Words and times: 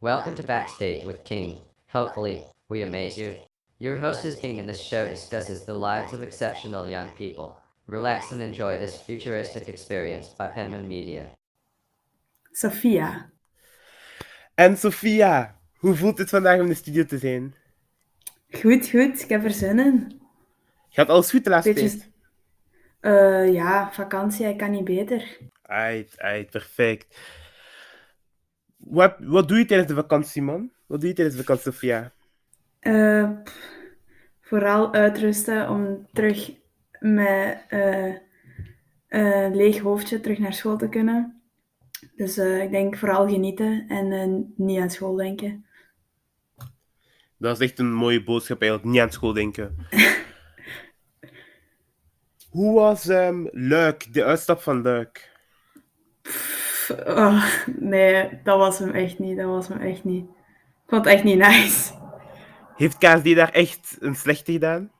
Welcome 0.00 0.36
to 0.36 0.42
Backstage 0.44 1.04
with 1.04 1.24
King. 1.24 1.58
Hopefully, 1.88 2.44
we 2.68 2.82
amaze 2.82 3.18
you. 3.18 3.34
Your 3.78 3.98
host 3.98 4.24
is 4.24 4.36
King, 4.36 4.58
and 4.60 4.68
this 4.68 4.80
show 4.80 5.08
discusses 5.08 5.64
the 5.64 5.72
lives 5.74 6.12
of 6.12 6.22
exceptional 6.22 6.88
young 6.88 7.08
people. 7.16 7.56
Relax 7.86 8.30
and 8.32 8.40
enjoy 8.40 8.78
this 8.78 8.96
futuristic 8.96 9.68
experience 9.68 10.28
by 10.38 10.46
Penman 10.54 10.86
Media. 10.88 11.26
Sophia. 12.52 13.30
En 14.54 14.76
Sophia, 14.76 15.56
hoe 15.78 15.94
voelt 15.94 16.18
het 16.18 16.28
vandaag 16.28 16.54
om 16.54 16.62
in 16.62 16.68
de 16.68 16.74
studio 16.74 17.04
te 17.04 17.18
zijn? 17.18 17.54
Goed, 18.50 18.88
goed. 18.88 19.22
Ik 19.22 19.28
heb 19.28 19.44
er 19.44 19.50
zin 19.50 19.78
in. 19.78 20.20
Gaat 20.88 21.08
alles 21.08 21.30
goed 21.30 21.44
de 21.44 21.50
laatste 21.50 21.72
Beetje- 21.72 21.88
tijd? 21.88 22.10
Eh, 23.00 23.52
ja, 23.52 23.90
vakantie, 23.92 24.46
ik 24.46 24.58
kan 24.58 24.70
niet 24.70 24.84
beter. 24.84 25.38
Aight, 25.62 26.20
aight, 26.20 26.50
perfect. 26.50 27.18
Wat, 28.90 29.14
wat 29.18 29.48
doe 29.48 29.58
je 29.58 29.64
tijdens 29.64 29.88
de 29.88 29.94
vakantie, 29.94 30.42
man? 30.42 30.70
Wat 30.86 31.00
doe 31.00 31.08
je 31.08 31.14
tijdens 31.14 31.36
de 31.36 31.42
vakantie, 31.42 31.72
Sophia? 31.72 32.12
Eh, 32.80 33.30
pff, 33.44 33.72
vooral 34.40 34.92
uitrusten 34.92 35.68
om 35.68 36.06
terug 36.12 36.52
met 37.00 37.64
eh, 37.68 38.14
een 39.08 39.56
leeg 39.56 39.78
hoofdje 39.78 40.20
terug 40.20 40.38
naar 40.38 40.52
school 40.52 40.76
te 40.76 40.88
kunnen. 40.88 41.42
Dus 42.16 42.36
eh, 42.36 42.62
ik 42.62 42.70
denk 42.70 42.96
vooral 42.96 43.28
genieten 43.28 43.84
en 43.88 44.52
niet 44.56 44.80
aan 44.80 44.90
school 44.90 45.14
denken. 45.14 45.66
Dat 47.38 47.60
is 47.60 47.68
echt 47.68 47.78
een 47.78 47.92
mooie 47.92 48.24
boodschap, 48.24 48.60
eigenlijk. 48.60 48.90
Niet 48.90 49.00
aan 49.00 49.12
school 49.12 49.32
denken. 49.32 49.76
Hoe 52.50 52.74
was 52.74 53.08
ehm, 53.08 53.46
Luik, 53.50 54.14
de 54.14 54.24
uitstap 54.24 54.60
van 54.60 54.82
Luik? 54.82 55.36
Pff, 56.22 56.57
oh, 56.90 57.44
nee, 57.66 58.40
dat 58.42 58.58
was 58.58 58.78
hem 58.78 58.90
echt 58.90 59.18
niet. 59.18 59.36
Dat 59.36 59.46
was 59.46 59.68
hem 59.68 59.80
echt 59.80 60.04
niet. 60.04 60.24
Ik 60.24 60.94
vond 60.94 61.04
het 61.04 61.14
echt 61.14 61.24
niet 61.24 61.38
nice. 61.38 61.92
Heeft 62.76 62.98
KSD 62.98 63.34
daar 63.34 63.52
echt 63.52 63.96
een 64.00 64.14
slechte 64.14 64.52
gedaan? 64.52 64.90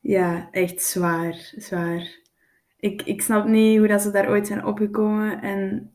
Ja, 0.00 0.48
echt 0.50 0.82
zwaar, 0.82 1.52
zwaar. 1.56 2.18
Ik, 2.78 3.02
ik 3.02 3.22
snap 3.22 3.46
niet 3.46 3.78
hoe 3.78 3.86
dat 3.86 4.02
ze 4.02 4.10
daar 4.10 4.28
ooit 4.28 4.46
zijn 4.46 4.64
opgekomen. 4.64 5.42
En 5.42 5.92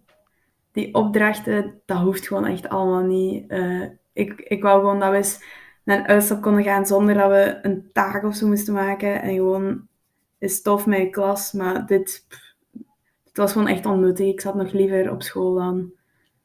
die 0.72 0.94
opdrachten, 0.94 1.82
dat 1.86 1.98
hoeft 1.98 2.28
gewoon 2.28 2.46
echt 2.46 2.70
allemaal 2.70 3.04
niet. 3.04 3.50
Eh, 3.50 3.84
ik, 4.14 4.42
ik 4.42 4.62
wou 4.62 4.80
gewoon 4.80 5.00
dat 5.00 5.10
we 5.10 5.16
eens 5.16 5.44
naar 5.84 5.98
een 5.98 6.08
uitstap 6.08 6.42
konden 6.42 6.64
gaan 6.64 6.86
zonder 6.86 7.16
dat 7.16 7.30
we 7.30 7.60
een 7.62 7.90
taak 7.94 8.24
of 8.24 8.36
zo 8.36 8.48
moesten 8.48 8.74
maken. 8.74 9.22
En 9.22 9.34
gewoon 9.34 9.88
is 10.38 10.62
tof 10.62 10.86
met 10.86 11.00
je 11.00 11.10
klas. 11.10 11.52
Maar 11.52 11.86
dit, 11.86 12.26
pff, 12.28 12.51
het 13.32 13.38
was 13.38 13.52
gewoon 13.52 13.68
echt 13.68 13.86
onnuttig. 13.86 14.28
Ik 14.28 14.42
zat 14.42 14.56
nog 14.56 14.72
liever 14.72 15.12
op 15.12 15.22
school 15.24 15.54
dan. 15.56 15.92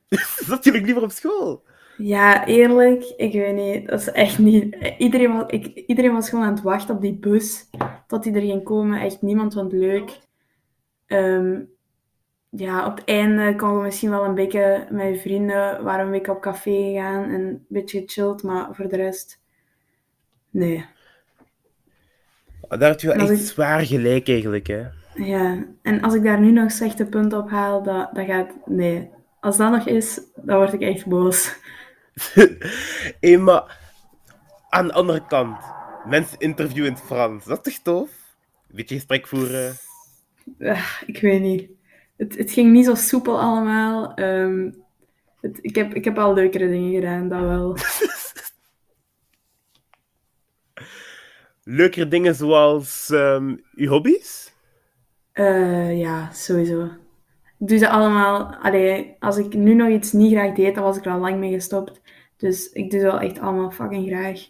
Zat 0.49 0.65
je 0.65 0.73
liever 0.73 1.03
op 1.03 1.11
school? 1.11 1.65
Ja, 1.99 2.47
eerlijk, 2.47 3.13
ik 3.17 3.33
weet 3.33 3.55
niet. 3.55 3.89
Dat 3.89 4.01
is 4.01 4.11
echt 4.11 4.39
niet. 4.39 4.77
Iedereen 4.99 5.33
was, 5.33 5.45
ik, 5.51 5.67
iedereen 5.67 6.13
was 6.13 6.29
gewoon 6.29 6.45
aan 6.45 6.55
het 6.55 6.63
wachten 6.63 6.95
op 6.95 7.01
die 7.01 7.15
bus. 7.19 7.69
Tot 8.07 8.23
die 8.23 8.33
er 8.35 8.41
ging 8.41 8.65
komen. 8.65 9.01
Echt 9.01 9.23
niemand 9.23 9.55
vond 9.55 9.73
het 9.73 9.81
leuk. 9.81 10.19
Ehm, 11.07 11.61
ja, 12.51 12.87
op 12.87 12.97
het 12.97 13.05
einde 13.05 13.57
konden 13.57 13.77
we 13.79 13.83
misschien 13.85 14.11
wel 14.11 14.25
een 14.25 14.35
beetje 14.35 14.87
met 14.91 15.21
vrienden. 15.21 15.85
Waren 15.85 15.99
we 15.99 16.05
een 16.05 16.19
beetje 16.19 16.33
op 16.33 16.41
café 16.41 16.71
gegaan 16.71 17.25
en 17.25 17.41
een 17.41 17.65
beetje 17.69 18.01
gechilled. 18.01 18.43
Maar 18.43 18.75
voor 18.75 18.89
de 18.89 18.97
rest, 18.97 19.41
nee. 20.51 20.85
Daar 22.69 22.89
heb 22.91 23.01
je 23.01 23.07
wel 23.07 23.17
echt 23.17 23.31
ik- 23.31 23.39
zwaar 23.47 23.81
gelijk, 23.87 24.29
eigenlijk, 24.29 24.67
hè? 24.67 24.83
Ja, 25.17 25.67
en 25.83 26.01
als 26.01 26.15
ik 26.15 26.23
daar 26.23 26.41
nu 26.41 26.51
nog 26.51 26.71
slechte 26.71 27.07
punten 27.07 27.39
op 27.39 27.51
haal, 27.51 27.83
dat, 27.83 28.15
dat 28.15 28.27
gaat. 28.27 28.51
Nee. 28.65 29.11
Als 29.41 29.57
dat 29.57 29.71
nog 29.71 29.87
is, 29.87 30.21
dan 30.35 30.57
word 30.57 30.73
ik 30.73 30.81
echt 30.81 31.07
boos. 31.07 31.57
Hé, 33.21 33.37
maar 33.37 33.79
aan 34.69 34.87
de 34.87 34.93
andere 34.93 35.27
kant, 35.27 35.57
mensen 36.07 36.39
interviewen 36.39 36.89
in 36.89 36.95
het 36.95 37.03
Frans. 37.03 37.45
Dat 37.45 37.67
is 37.67 37.83
toch 37.83 37.83
tof? 37.83 38.11
Beetje 38.71 38.95
gesprek 38.95 39.27
voeren. 39.27 39.77
Ah, 40.59 41.03
ik 41.07 41.21
weet 41.21 41.41
niet. 41.41 41.71
Het, 42.17 42.37
het 42.37 42.51
ging 42.51 42.73
niet 42.73 42.85
zo 42.85 42.95
soepel 42.95 43.41
allemaal. 43.41 44.15
Ehm, 44.15 44.71
het, 45.41 45.59
ik, 45.61 45.75
heb, 45.75 45.95
ik 45.95 46.05
heb 46.05 46.19
al 46.19 46.35
leukere 46.35 46.69
dingen 46.69 46.95
gedaan, 46.95 47.29
dat 47.29 47.41
wel. 47.41 47.77
Leukere 51.65 52.09
dingen 52.09 52.35
zoals 52.35 53.11
ehm 53.11 53.57
uw 53.75 53.89
hobby's? 53.89 54.55
Eh, 55.37 55.99
ja, 55.99 56.33
sowieso. 56.33 56.85
Ik 57.59 57.69
doe 57.69 57.79
ze 57.79 57.89
allemaal. 57.89 58.55
Allee, 58.55 59.17
als 59.19 59.37
ik 59.37 59.55
nu 59.55 59.75
nog 59.75 59.89
iets 59.89 60.13
niet 60.13 60.33
graag 60.33 60.55
deed, 60.55 60.75
dan 60.75 60.85
was 60.85 60.97
ik 60.97 61.05
er 61.05 61.13
al 61.13 61.19
lang 61.21 61.39
mee 61.39 61.53
gestopt. 61.53 62.01
Dus 62.37 62.71
ik 62.73 62.91
doe 62.91 63.01
ze 63.01 63.07
wel 63.07 63.21
echt 63.21 63.39
allemaal 63.39 63.71
fucking 63.71 64.09
graag. 64.09 64.41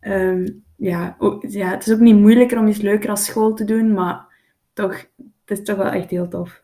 Ehm, 0.00 0.48
ja, 0.76 1.16
ook- 1.18 1.44
ja, 1.48 1.68
het 1.70 1.86
is 1.86 1.92
ook 1.92 1.98
niet 2.00 2.16
moeilijker 2.16 2.58
om 2.58 2.66
iets 2.68 2.80
leuker 2.80 3.10
als 3.10 3.24
school 3.24 3.54
te 3.54 3.64
doen, 3.64 3.92
maar 3.92 4.26
toch, 4.72 4.92
het 5.44 5.58
is 5.58 5.62
toch 5.62 5.76
wel 5.76 5.90
echt 5.90 6.10
heel 6.10 6.28
tof. 6.28 6.62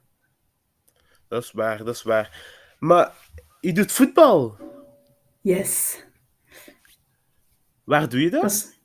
Dat 1.29 1.43
is 1.43 1.53
waar, 1.53 1.79
dat 1.79 1.95
is 1.95 2.03
waar. 2.03 2.45
Maar 2.79 3.13
je 3.61 3.73
doet 3.73 3.93
voetbal. 3.93 4.57
Yes. 5.41 6.05
Waar 7.85 8.09
doe 8.09 8.21
je 8.21 8.31
dat? 8.31 8.43
Dat 8.43 8.51
is- 8.51 8.81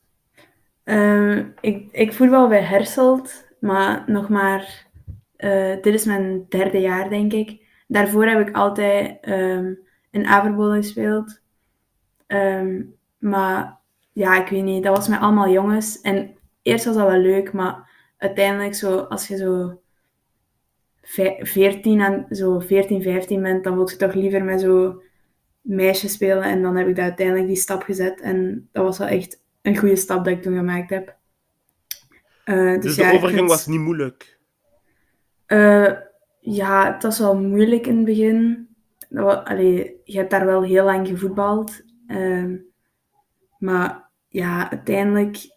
Ehm, 0.83 1.45
ik, 1.61 1.91
ik 1.91 2.13
voetbal 2.13 2.47
bij 2.47 2.61
Herselt, 2.63 3.46
maar 3.59 4.03
nog 4.07 4.29
maar... 4.29 4.87
eh, 5.35 5.73
dit 5.81 5.93
is 5.93 6.05
mijn 6.05 6.45
derde 6.49 6.79
jaar, 6.79 7.09
denk 7.09 7.33
ik. 7.33 7.65
Daarvoor 7.87 8.25
heb 8.25 8.47
ik 8.47 8.55
altijd 8.55 9.17
ehm, 9.21 9.73
in 10.11 10.25
Averbol 10.25 10.71
gespeeld. 10.71 11.41
Ehm, 12.27 12.81
maar 13.17 13.77
ja, 14.13 14.41
ik 14.43 14.47
weet 14.49 14.63
niet, 14.63 14.83
dat 14.83 14.97
was 14.97 15.07
met 15.07 15.19
allemaal 15.19 15.49
jongens. 15.49 16.01
En 16.01 16.35
eerst 16.61 16.85
was 16.85 16.95
dat 16.95 17.07
wel 17.09 17.19
leuk, 17.19 17.53
maar 17.53 17.89
uiteindelijk, 18.17 18.75
zo, 18.75 18.97
als 18.97 19.27
je 19.27 19.37
zo 19.37 19.81
vij- 21.01 21.39
14 21.41 22.01
en 22.01 22.25
zo 22.35 22.59
14, 22.59 23.01
15 23.01 23.41
bent, 23.41 23.63
dan 23.63 23.75
wil 23.75 23.89
je 23.89 23.95
toch 23.95 24.13
liever 24.13 24.43
met 24.43 24.61
zo 24.61 25.01
meisjes 25.61 26.13
spelen. 26.13 26.43
En 26.43 26.61
dan 26.61 26.75
heb 26.77 26.87
ik 26.87 26.95
daar 26.95 27.05
uiteindelijk 27.05 27.47
die 27.47 27.55
stap 27.55 27.83
gezet. 27.83 28.21
En 28.21 28.69
dat 28.71 28.83
was 28.83 28.97
wel 28.97 29.07
echt 29.07 29.41
een 29.61 29.77
goede 29.77 29.95
stap 29.95 30.25
dat 30.25 30.33
ik 30.33 30.41
toen 30.41 30.55
gemaakt 30.57 30.89
heb. 30.89 31.16
Eh, 32.47 32.73
dus 32.73 32.81
Dus 32.81 32.95
de 32.95 33.11
overgang 33.11 33.47
was 33.47 33.67
niet 33.67 33.79
moeilijk. 33.79 34.39
eh, 35.45 35.91
ja, 36.39 36.93
het 36.93 37.03
was 37.03 37.19
wel 37.19 37.37
moeilijk 37.37 37.87
in 37.87 37.95
het 37.95 38.05
begin. 38.05 38.67
Allee, 39.43 40.01
je 40.03 40.17
hebt 40.17 40.29
daar 40.31 40.45
wel 40.45 40.63
heel 40.63 40.85
lang 40.85 41.07
gevoetbald. 41.07 41.81
Ehm, 42.07 42.55
maar 43.57 44.09
ja, 44.27 44.71
uiteindelijk... 44.71 45.55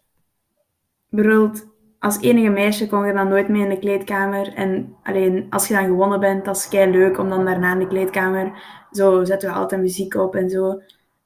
Bijvoorbeeld, 1.09 1.67
als 1.99 2.21
enige 2.21 2.49
meisje 2.49 2.87
kon 2.87 3.05
je 3.05 3.13
dan 3.13 3.27
nooit 3.27 3.47
mee 3.47 3.61
in 3.63 3.69
de 3.69 3.79
kleedkamer. 3.79 4.53
En 4.53 4.95
alleen 5.03 5.47
als 5.49 5.67
je 5.67 5.73
dan 5.73 5.85
gewonnen 5.85 6.19
bent, 6.19 6.45
dat 6.45 6.55
is 6.55 6.67
kei 6.67 6.91
leuk 6.91 7.17
om 7.17 7.29
dan 7.29 7.45
daarna 7.45 7.73
in 7.73 7.79
de 7.79 7.87
kleedkamer... 7.87 8.79
Zo 8.91 9.23
zetten 9.23 9.49
we 9.49 9.55
altijd 9.55 9.81
muziek 9.81 10.15
op 10.15 10.35
en 10.35 10.49
zo. 10.49 10.81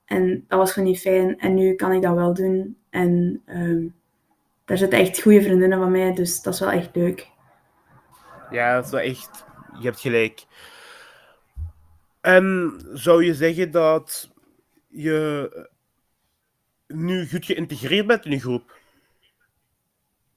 En 0.05 0.45
dat 0.47 0.59
was 0.59 0.71
gewoon 0.73 0.87
niet 0.89 0.99
fijn. 0.99 1.39
En 1.39 1.53
nu 1.53 1.73
kan 1.75 1.91
ik 1.91 2.01
dat 2.01 2.15
wel 2.15 2.33
doen. 2.33 2.77
En 2.89 3.41
ehm, 3.45 3.85
daar 4.65 4.77
zitten 4.77 4.99
echt 4.99 5.21
goede 5.21 5.41
vriendinnen 5.41 5.79
van 5.79 5.91
mij, 5.91 6.13
dus 6.13 6.41
dat 6.41 6.53
is 6.53 6.59
wel 6.59 6.71
echt 6.71 6.95
leuk. 6.95 7.29
Ja, 8.51 8.75
dat 8.75 8.85
is 8.85 8.91
wel 8.91 8.99
echt... 8.99 9.45
Je 9.79 9.85
hebt 9.85 9.99
gelijk. 9.99 10.45
En 12.21 12.79
zou 12.93 13.23
je 13.23 13.33
zeggen 13.33 13.71
dat 13.71 14.31
je 14.87 15.49
nu 16.87 17.27
goed 17.27 17.45
geïntegreerd 17.45 18.07
bent 18.07 18.25
in 18.25 18.31
je 18.31 18.39
groep? 18.39 18.79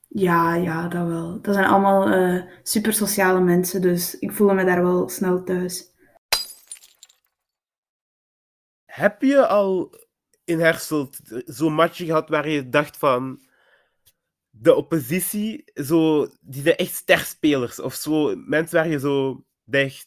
Ja, 0.09 0.55
ja, 0.55 0.89
dat 0.89 1.07
wel. 1.07 1.41
Dat 1.41 1.55
zijn 1.55 1.67
allemaal 1.67 2.09
eh 2.09 2.43
super 2.63 2.93
sociale 2.93 3.41
mensen, 3.41 3.81
dus 3.81 4.19
ik 4.19 4.33
voelde 4.33 4.55
me 4.55 4.65
daar 4.65 4.83
wel 4.83 5.09
snel 5.09 5.45
thuis. 5.45 5.87
Heb 8.85 9.23
je 9.23 9.47
al 9.47 9.95
in 10.45 10.61
Herselt 10.61 11.21
zo'n 11.47 11.75
matchje 11.75 12.05
gehad 12.05 12.29
waar 12.29 12.49
je 12.49 12.69
dacht 12.69 12.97
van... 12.97 13.47
De 14.61 14.75
oppositie, 14.75 15.65
zo, 15.75 16.27
die 16.41 16.63
zijn 16.63 16.77
echt 16.77 16.95
sterspelers. 16.95 17.81
Of 17.81 17.95
zo, 17.95 18.37
mensen 18.37 18.77
waar 18.77 18.89
je 18.89 18.99
zo 18.99 19.45
dacht... 19.65 20.07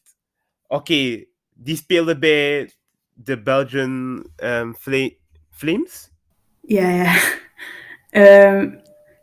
Oké, 0.67 1.25
die 1.53 1.75
spelen 1.75 2.19
bij 2.19 2.71
de 3.13 3.41
Belgian 3.41 4.25
Fla- 4.77 5.09
Flames? 5.49 6.09
Ja, 6.61 6.89
ja. 6.89 7.15
Ehm, 8.09 8.75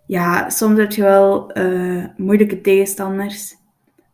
ja, 0.06 0.50
soms 0.50 0.78
heb 0.78 0.92
je 0.92 1.02
wel 1.02 1.52
eh, 1.52 2.04
moeilijke 2.16 2.60
tegenstanders. 2.60 3.54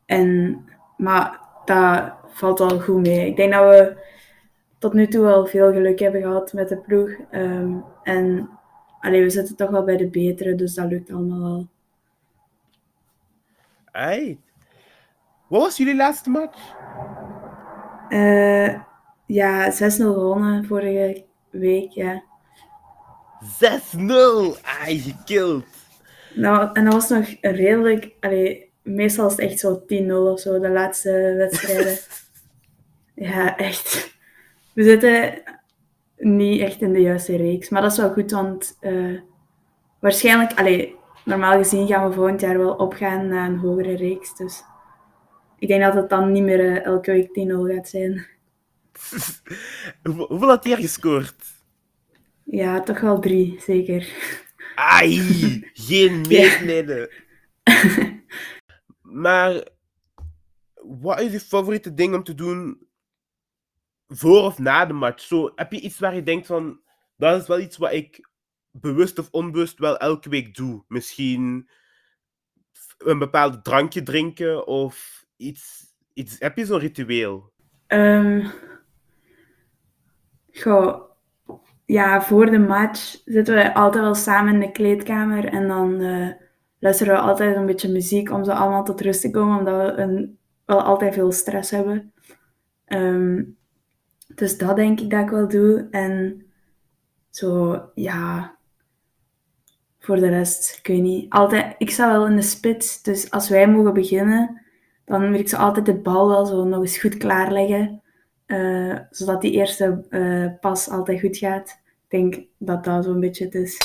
En, 0.07 0.59
maar 0.97 1.41
dat 1.65 2.13
valt 2.33 2.59
wel 2.59 2.81
goed 2.81 3.01
mee. 3.01 3.27
Ik 3.27 3.37
denk 3.37 3.53
dat 3.53 3.63
we 3.63 3.97
tot 4.79 4.93
nu 4.93 5.07
toe 5.07 5.23
wel 5.25 5.47
veel 5.47 5.73
geluk 5.73 5.99
hebben 5.99 6.21
gehad 6.23 6.53
met 6.53 6.69
de 6.69 6.77
ploeg. 6.77 7.11
Ehm, 7.31 7.73
en 8.03 8.49
allee, 9.05 9.23
we 9.23 9.31
zitten 9.31 9.57
toch 9.57 9.71
wel 9.71 9.85
bij 9.85 9.97
de 9.97 10.07
betere, 10.09 10.55
dus 10.55 10.75
dat 10.75 10.89
lukt 10.89 11.11
allemaal 11.11 11.41
wel. 11.41 11.69
Ai. 13.93 14.41
Wat 15.49 15.63
was 15.63 15.77
jullie 15.77 15.97
laatste 15.97 16.31
match? 16.31 16.75
Eh, 18.09 18.81
Ja, 19.27 19.73
6-0 19.73 19.77
gewonnen 20.13 20.65
vorige 20.67 21.25
week, 21.51 21.91
ja. 21.91 22.23
6-0! 23.41 24.57
Ai, 24.81 24.99
gekild. 24.99 25.65
Nou, 26.35 26.71
en 26.73 26.85
dat 26.85 26.93
was 26.93 27.09
nog 27.09 27.27
redelijk... 27.41 28.15
Allee, 28.21 28.73
meestal 28.83 29.27
is 29.27 29.33
het 29.33 29.41
echt 29.41 29.59
zo 29.59 29.81
10-0 29.81 30.11
of 30.33 30.41
zo, 30.41 30.61
de 30.61 30.71
laatste 30.71 31.35
wedstrijden. 31.37 31.99
ja, 33.31 33.57
echt. 33.57 34.15
We 34.73 34.83
zitten 34.83 35.43
niet 36.17 36.61
echt 36.61 36.81
in 36.81 36.93
de 36.93 37.01
juiste 37.01 37.37
reeks. 37.37 37.69
Maar 37.69 37.83
dat 37.83 37.93
is 37.93 37.99
wel 37.99 38.13
goed, 38.13 38.31
want 38.31 38.79
uh, 38.81 39.21
waarschijnlijk... 40.01 40.59
Allee, 40.59 40.97
normaal 41.25 41.59
gezien 41.59 41.87
gaan 41.87 42.09
we 42.09 42.15
volgend 42.15 42.41
jaar 42.41 42.59
wel 42.59 42.75
opgaan 42.75 43.29
naar 43.29 43.49
een 43.49 43.59
hogere 43.59 43.97
reeks. 43.97 44.37
Dus 44.37 44.63
ik 45.59 45.69
denk 45.69 45.83
dat 45.83 45.95
het 45.95 46.09
dan 46.09 46.33
niet 46.33 46.43
meer 46.43 46.61
uh, 46.61 46.85
elke 46.85 47.13
week 47.13 47.29
10-0 47.29 47.75
gaat 47.75 47.89
zijn. 47.89 48.27
Hoeveel 50.29 50.49
had 50.49 50.65
hij 50.65 50.77
gescoord? 50.77 51.35
Ja, 52.45 52.81
toch 52.81 53.01
wel 53.01 53.21
drie, 53.21 53.61
zeker. 53.61 54.09
Ai, 54.75 55.21
geen 55.73 56.21
medelijden. 56.29 57.09
maar 59.25 59.69
wat 60.83 61.21
is 61.21 61.33
je 61.33 61.41
favoriete 61.41 61.95
ding 61.95 62.15
om 62.15 62.23
te 62.25 62.35
doen 62.35 62.84
voor 64.09 64.43
of 64.43 64.59
na 64.59 64.87
de 64.87 64.93
match? 64.93 65.23
Zo, 65.23 65.53
heb 65.55 65.73
je 65.73 65.81
iets 65.81 65.99
waar 65.99 66.15
je 66.15 66.23
denkt 66.23 66.47
van, 66.47 66.81
dat 67.17 67.41
is 67.41 67.49
wel 67.49 67.61
iets 67.61 67.77
wat 67.77 67.93
ik 67.93 68.29
bewust 68.71 69.19
of 69.19 69.29
onbewust 69.31 69.79
wel 69.79 69.99
elke 69.99 70.29
week 70.29 70.55
doe? 70.55 70.85
Misschien 70.89 71.69
een 72.99 73.19
bepaald 73.19 73.65
drankje 73.65 74.03
drinken 74.03 74.67
of 74.67 75.25
iets. 75.37 75.95
iets 76.13 76.37
heb 76.39 76.57
je 76.57 76.65
zo'n 76.65 76.79
ritueel? 76.79 77.53
Um, 77.89 78.51
ja, 81.85 82.23
voor 82.23 82.47
de 82.47 82.59
match 82.59 83.21
zitten 83.25 83.55
we 83.55 83.75
altijd 83.75 84.05
wel 84.05 84.15
samen 84.15 84.55
in 84.55 84.61
de 84.61 84.73
kleedkamer 84.73 85.45
en 85.45 85.69
dan 85.69 86.01
uh, 86.01 86.31
luisteren 86.79 87.15
we 87.15 87.21
altijd 87.21 87.57
een 87.57 87.67
beetje 87.67 87.93
muziek 87.93 88.31
om 88.31 88.45
zo 88.45 88.51
allemaal 88.51 88.85
tot 88.85 89.01
rust 89.01 89.21
te 89.21 89.31
komen, 89.31 89.59
omdat 89.59 89.97
we 89.97 90.35
wel 90.65 90.83
altijd 90.83 91.15
veel 91.15 91.33
stress 91.33 91.71
hebben. 91.71 92.13
Um, 92.87 93.57
dus 94.27 94.59
dat 94.59 94.77
denk 94.77 95.01
ik 95.01 95.11
dat 95.11 95.23
ik 95.23 95.31
wel 95.31 95.49
doe. 95.49 95.89
En 95.91 96.45
zo, 97.31 97.81
ja, 97.95 98.57
voor 99.99 100.17
de 100.17 100.29
rest, 100.29 100.79
ik 100.79 100.87
weet 100.87 101.03
niet. 101.03 101.31
Altijd, 101.31 101.75
ik 101.79 101.91
sta 101.91 102.13
wel 102.13 102.27
in 102.27 102.37
de 102.37 102.43
spits, 102.43 103.03
dus 103.03 103.31
als 103.31 103.49
wij 103.49 103.69
mogen 103.69 103.95
beginnen, 103.95 104.63
dan 105.05 105.31
wil 105.31 105.41
ik 105.41 105.49
zo 105.49 105.57
altijd 105.57 105.87
de 105.87 105.95
bal 105.95 106.29
wel 106.29 106.47
zo 106.47 106.65
nog 106.65 106.81
eens 106.81 106.99
goed 106.99 107.17
klaarleggen. 107.17 108.03
Uh, 108.47 108.99
zodat 109.11 109.41
die 109.41 109.53
eerste 109.53 110.05
uh, 110.11 110.47
pas 110.61 110.89
altijd 110.89 111.21
goed 111.21 111.37
gaat. 111.37 111.81
Ik 112.09 112.11
denk 112.21 112.47
dat 112.59 112.85
dat 112.85 113.05
zo'n 113.05 113.21
beetje 113.21 113.45
het 113.45 113.55
is. 113.55 113.79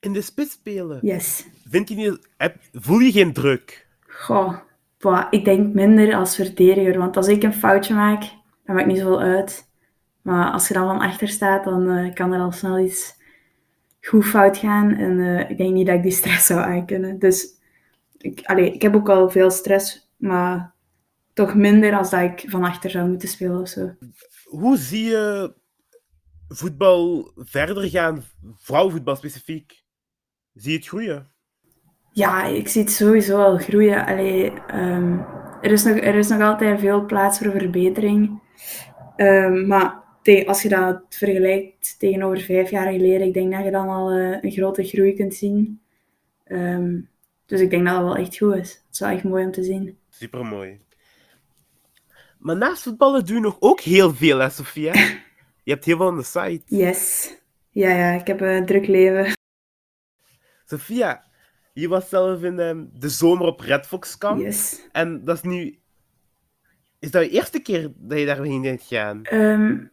In 0.00 0.12
de 0.12 0.20
spits 0.20 0.52
spelen? 0.52 0.98
Yes. 1.02 1.46
Vind 1.68 1.88
je 1.88 1.94
niet, 1.94 2.28
voel 2.72 2.98
je 2.98 3.12
geen 3.12 3.32
druk? 3.32 3.86
Goh, 4.06 4.58
ik 5.30 5.44
denk 5.44 5.74
minder 5.74 6.14
als 6.14 6.34
verdediger. 6.34 6.98
Want 6.98 7.16
als 7.16 7.28
ik 7.28 7.42
een 7.42 7.54
foutje 7.54 7.94
maak, 7.94 8.22
dan 8.64 8.74
maakt 8.74 8.86
niet 8.86 8.98
zoveel 8.98 9.20
uit. 9.20 9.68
Maar 10.22 10.50
als 10.50 10.68
je 10.68 10.74
dan 10.74 10.86
van 10.86 11.00
achter 11.00 11.28
staat, 11.28 11.64
dan 11.64 11.88
uh, 11.88 12.14
kan 12.14 12.32
er 12.32 12.40
al 12.40 12.52
snel 12.52 12.78
iets 12.78 13.22
goed 14.00 14.24
fout 14.24 14.56
gaan. 14.56 14.94
En 14.94 15.48
ik 15.50 15.56
denk 15.56 15.72
niet 15.72 15.86
dat 15.86 15.96
ik 15.96 16.02
die 16.02 16.12
stress 16.12 16.46
zou 16.46 16.60
aankunnen. 16.60 17.18
Dus 17.18 17.46
ik, 18.18 18.40
allee, 18.44 18.72
ik 18.72 18.82
heb 18.82 18.94
ook 18.94 19.08
al 19.08 19.30
veel 19.30 19.50
stress, 19.50 20.10
maar 20.16 20.74
toch 21.32 21.54
minder 21.54 21.96
als 21.96 22.10
dat 22.10 22.20
ik 22.20 22.44
van 22.46 22.64
achter 22.64 22.90
zou 22.90 23.08
moeten 23.08 23.28
spelen 23.28 23.60
of 23.60 23.68
zo. 23.68 23.94
Hoe 24.44 24.76
zie 24.76 25.04
je 25.04 25.54
voetbal 26.48 27.32
verder 27.36 27.88
gaan, 27.88 28.22
vrouwenvoetbal 28.56 29.16
specifiek? 29.16 29.82
Zie 30.54 30.70
je 30.70 30.76
het 30.78 30.86
groeien? 30.86 31.32
Ja, 32.12 32.44
ik 32.44 32.68
zie 32.68 32.82
het 32.82 32.92
sowieso 32.92 33.42
al 33.42 33.58
groeien. 33.58 34.06
Allee, 34.06 34.52
um, 34.74 35.26
er, 35.60 35.72
is 35.72 35.84
nog, 35.84 35.96
er 35.96 36.14
is 36.14 36.28
nog 36.28 36.40
altijd 36.40 36.80
veel 36.80 37.04
plaats 37.04 37.38
voor 37.38 37.50
verbetering. 37.50 38.42
Um, 39.16 39.66
maar 39.66 40.02
als 40.46 40.62
je 40.62 40.68
dat 40.68 41.02
vergelijkt 41.08 41.98
tegenover 41.98 42.40
vijf 42.40 42.70
jaar 42.70 42.92
geleden, 42.92 43.26
ik 43.26 43.34
denk 43.34 43.52
dat 43.52 43.64
je 43.64 43.70
dan 43.70 43.88
al 43.88 44.16
uh, 44.16 44.38
een 44.40 44.50
grote 44.50 44.84
groei 44.84 45.14
kunt 45.14 45.34
zien. 45.34 45.80
Um, 46.46 47.08
dus 47.46 47.60
ik 47.60 47.70
denk 47.70 47.84
dat 47.84 47.94
dat 47.94 48.04
wel 48.04 48.16
echt 48.16 48.36
goed 48.36 48.54
is. 48.54 48.70
Het 48.70 48.92
is 48.92 48.98
wel 48.98 49.08
echt 49.08 49.24
mooi 49.24 49.44
om 49.44 49.52
te 49.52 49.62
zien. 49.62 49.98
Super 50.08 50.46
mooi. 50.46 50.80
Maar 52.38 52.56
naast 52.56 52.82
voetballen 52.82 53.26
doe 53.26 53.34
je 53.34 53.40
nog 53.40 53.56
ook 53.60 53.80
heel 53.80 54.14
veel, 54.14 54.38
hè, 54.38 54.50
Sofia? 54.50 54.92
Je 55.64 55.72
hebt 55.72 55.84
heel 55.84 55.96
veel 55.96 56.06
aan 56.06 56.16
de 56.16 56.22
site. 56.22 56.62
Yes. 56.66 57.32
Ja, 57.70 57.90
ja, 57.90 58.10
ik 58.20 58.26
heb 58.26 58.40
een 58.40 58.66
druk 58.66 58.86
leven. 58.86 59.32
Sofia, 60.64 61.24
je 61.72 61.88
was 61.88 62.08
zelf 62.08 62.42
in 62.42 62.58
um, 62.58 62.90
de 62.92 63.08
zomer 63.08 63.46
op 63.46 63.60
Red 63.60 63.86
Fox 63.86 64.18
Camp. 64.18 64.40
Yes. 64.40 64.88
En 64.92 65.24
dat 65.24 65.36
is 65.36 65.42
nu... 65.42 65.78
Is 67.04 67.10
dat 67.10 67.24
je 67.24 67.30
eerste 67.30 67.62
keer 67.62 67.92
dat 67.96 68.18
je 68.18 68.26
daarheen 68.26 68.62
bent 68.62 68.82
gaan? 68.82 69.22
Um, 69.32 69.90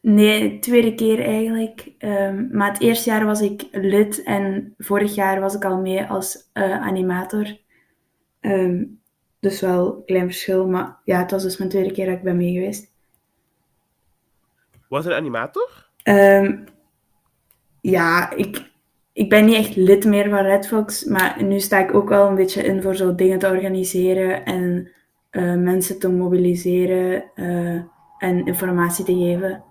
nee, 0.00 0.58
tweede 0.58 0.94
keer 0.94 1.24
eigenlijk. 1.24 1.92
Um, 1.98 2.48
maar 2.52 2.72
het 2.72 2.80
eerste 2.80 3.10
jaar 3.10 3.24
was 3.24 3.40
ik 3.40 3.68
lid 3.72 4.22
en 4.22 4.74
vorig 4.78 5.14
jaar 5.14 5.40
was 5.40 5.54
ik 5.54 5.64
al 5.64 5.80
mee 5.80 6.04
als 6.04 6.50
uh, 6.54 6.80
animator. 6.80 7.56
Um, 8.40 9.00
dus 9.40 9.60
wel 9.60 9.96
een 9.96 10.04
klein 10.04 10.26
verschil, 10.26 10.68
maar 10.68 10.96
ja, 11.04 11.18
het 11.18 11.30
was 11.30 11.42
dus 11.42 11.56
mijn 11.56 11.70
tweede 11.70 11.92
keer 11.92 12.06
dat 12.06 12.14
ik 12.14 12.22
ben 12.22 12.36
mee 12.36 12.52
geweest. 12.52 12.92
Was 14.88 15.04
een 15.04 15.12
animator? 15.12 15.88
Ja, 17.80 18.30
ik, 18.30 18.70
ik 19.12 19.28
ben 19.28 19.44
niet 19.44 19.54
echt 19.54 19.76
lid 19.76 20.04
meer 20.04 20.28
van 20.28 20.44
Red 20.44 20.68
Fox, 20.68 21.04
maar 21.04 21.44
nu 21.44 21.60
sta 21.60 21.78
ik 21.78 21.94
ook 21.94 22.08
wel 22.08 22.28
een 22.28 22.34
beetje 22.34 22.62
in 22.62 22.82
voor 22.82 22.96
zo 22.96 23.14
dingen 23.14 23.38
te 23.38 23.48
organiseren 23.48 24.44
en 24.44 24.90
uh, 25.30 25.54
mensen 25.54 25.98
te 25.98 26.08
mobiliseren 26.08 27.24
uh, 27.34 27.82
en 28.18 28.46
informatie 28.46 29.04
te 29.04 29.14
geven. 29.14 29.64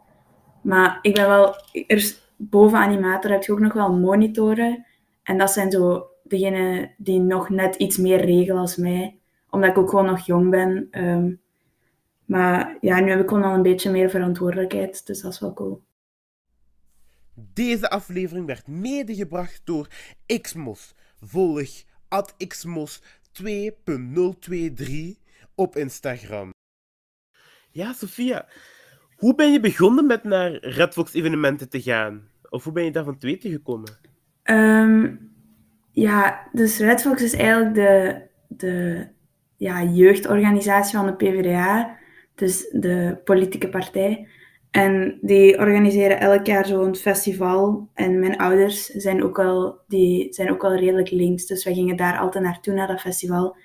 Maar 0.62 1.00
ik 1.02 1.14
ben 1.14 1.28
wel, 1.28 1.56
er, 1.88 2.16
boven 2.38 2.78
animator 2.78 3.32
heb 3.32 3.44
je 3.44 3.52
ook 3.52 3.60
nog 3.60 3.74
wel 3.74 3.94
monitoren. 3.94 4.86
En 5.24 5.38
dat 5.38 5.52
zijn 5.52 5.72
zo 5.72 6.08
degenen 6.24 6.94
die 6.98 7.20
nog 7.20 7.50
net 7.50 7.76
iets 7.76 7.98
meer 7.98 8.26
regelen 8.26 8.62
als 8.62 8.76
mij 8.76 9.20
omdat 9.50 9.70
ik 9.70 9.78
ook 9.78 9.90
gewoon 9.90 10.06
nog 10.06 10.26
jong 10.26 10.50
ben. 10.50 10.88
Um, 10.92 11.42
maar 12.26 12.78
ja, 12.82 13.00
nu 13.00 13.10
heb 13.10 13.20
ik 13.20 13.28
gewoon 13.28 13.44
al 13.44 13.54
een 13.54 13.62
beetje 13.62 13.92
meer 13.92 14.10
verantwoordelijkheid, 14.10 15.06
dus 15.06 15.22
dat 15.22 15.34
is 15.34 15.40
wel 15.40 15.54
cool. 15.54 15.82
Deze 17.34 17.90
aflevering 17.90 18.46
werd 18.46 18.68
medegebracht 18.68 19.62
door 19.64 19.88
Xmos. 20.42 20.96
Volg 21.22 21.84
at 22.08 22.36
Xmos 22.48 23.02
2.023 23.44 23.46
op 25.60 25.76
Instagram. 25.76 26.50
Ja, 27.72 27.94
Sofia, 27.94 28.48
hoe 29.16 29.36
ben 29.36 29.52
je 29.52 29.60
begonnen 29.60 30.06
met 30.06 30.24
naar 30.24 30.52
Redfox 30.52 31.14
evenementen 31.14 31.70
te 31.70 31.82
gaan? 31.82 32.28
Of 32.50 32.64
hoe 32.64 32.74
ben 32.74 32.84
je 32.84 32.92
daar 32.92 33.04
van 33.04 33.18
te 33.18 33.28
weten 33.28 33.52
gekomen? 33.52 33.98
Um, 34.44 35.32
ja, 35.92 36.50
dus 36.52 36.80
Redfox 36.80 37.22
is 37.22 37.34
eigenlijk 37.34 37.76
de, 37.76 38.22
de 38.48 39.08
ja, 39.56 39.84
jeugdorganisatie 39.84 40.98
van 40.98 41.06
de 41.06 41.16
PvdA, 41.16 41.98
dus 42.36 42.70
de 42.72 43.22
politieke 43.24 43.70
partij. 43.70 44.28
En 44.72 45.18
die 45.22 45.58
organiseren 45.58 46.20
elk 46.20 46.46
jaar 46.46 46.66
zo'n 46.66 46.96
festival. 46.96 47.90
En 47.94 48.20
mijn 48.20 48.38
ouders 48.38 48.86
zijn 48.86 49.24
ook, 49.24 49.38
wel, 49.38 49.80
die 49.88 50.34
zijn 50.34 50.52
ook 50.52 50.62
wel 50.62 50.76
redelijk 50.76 51.12
links, 51.12 51.46
dus 51.46 51.64
wij 51.64 51.74
gingen 51.74 51.96
daar 51.96 52.18
altijd 52.18 52.44
naartoe, 52.44 52.74
naar 52.74 52.88
dat 52.88 53.02
festival. 53.02 53.56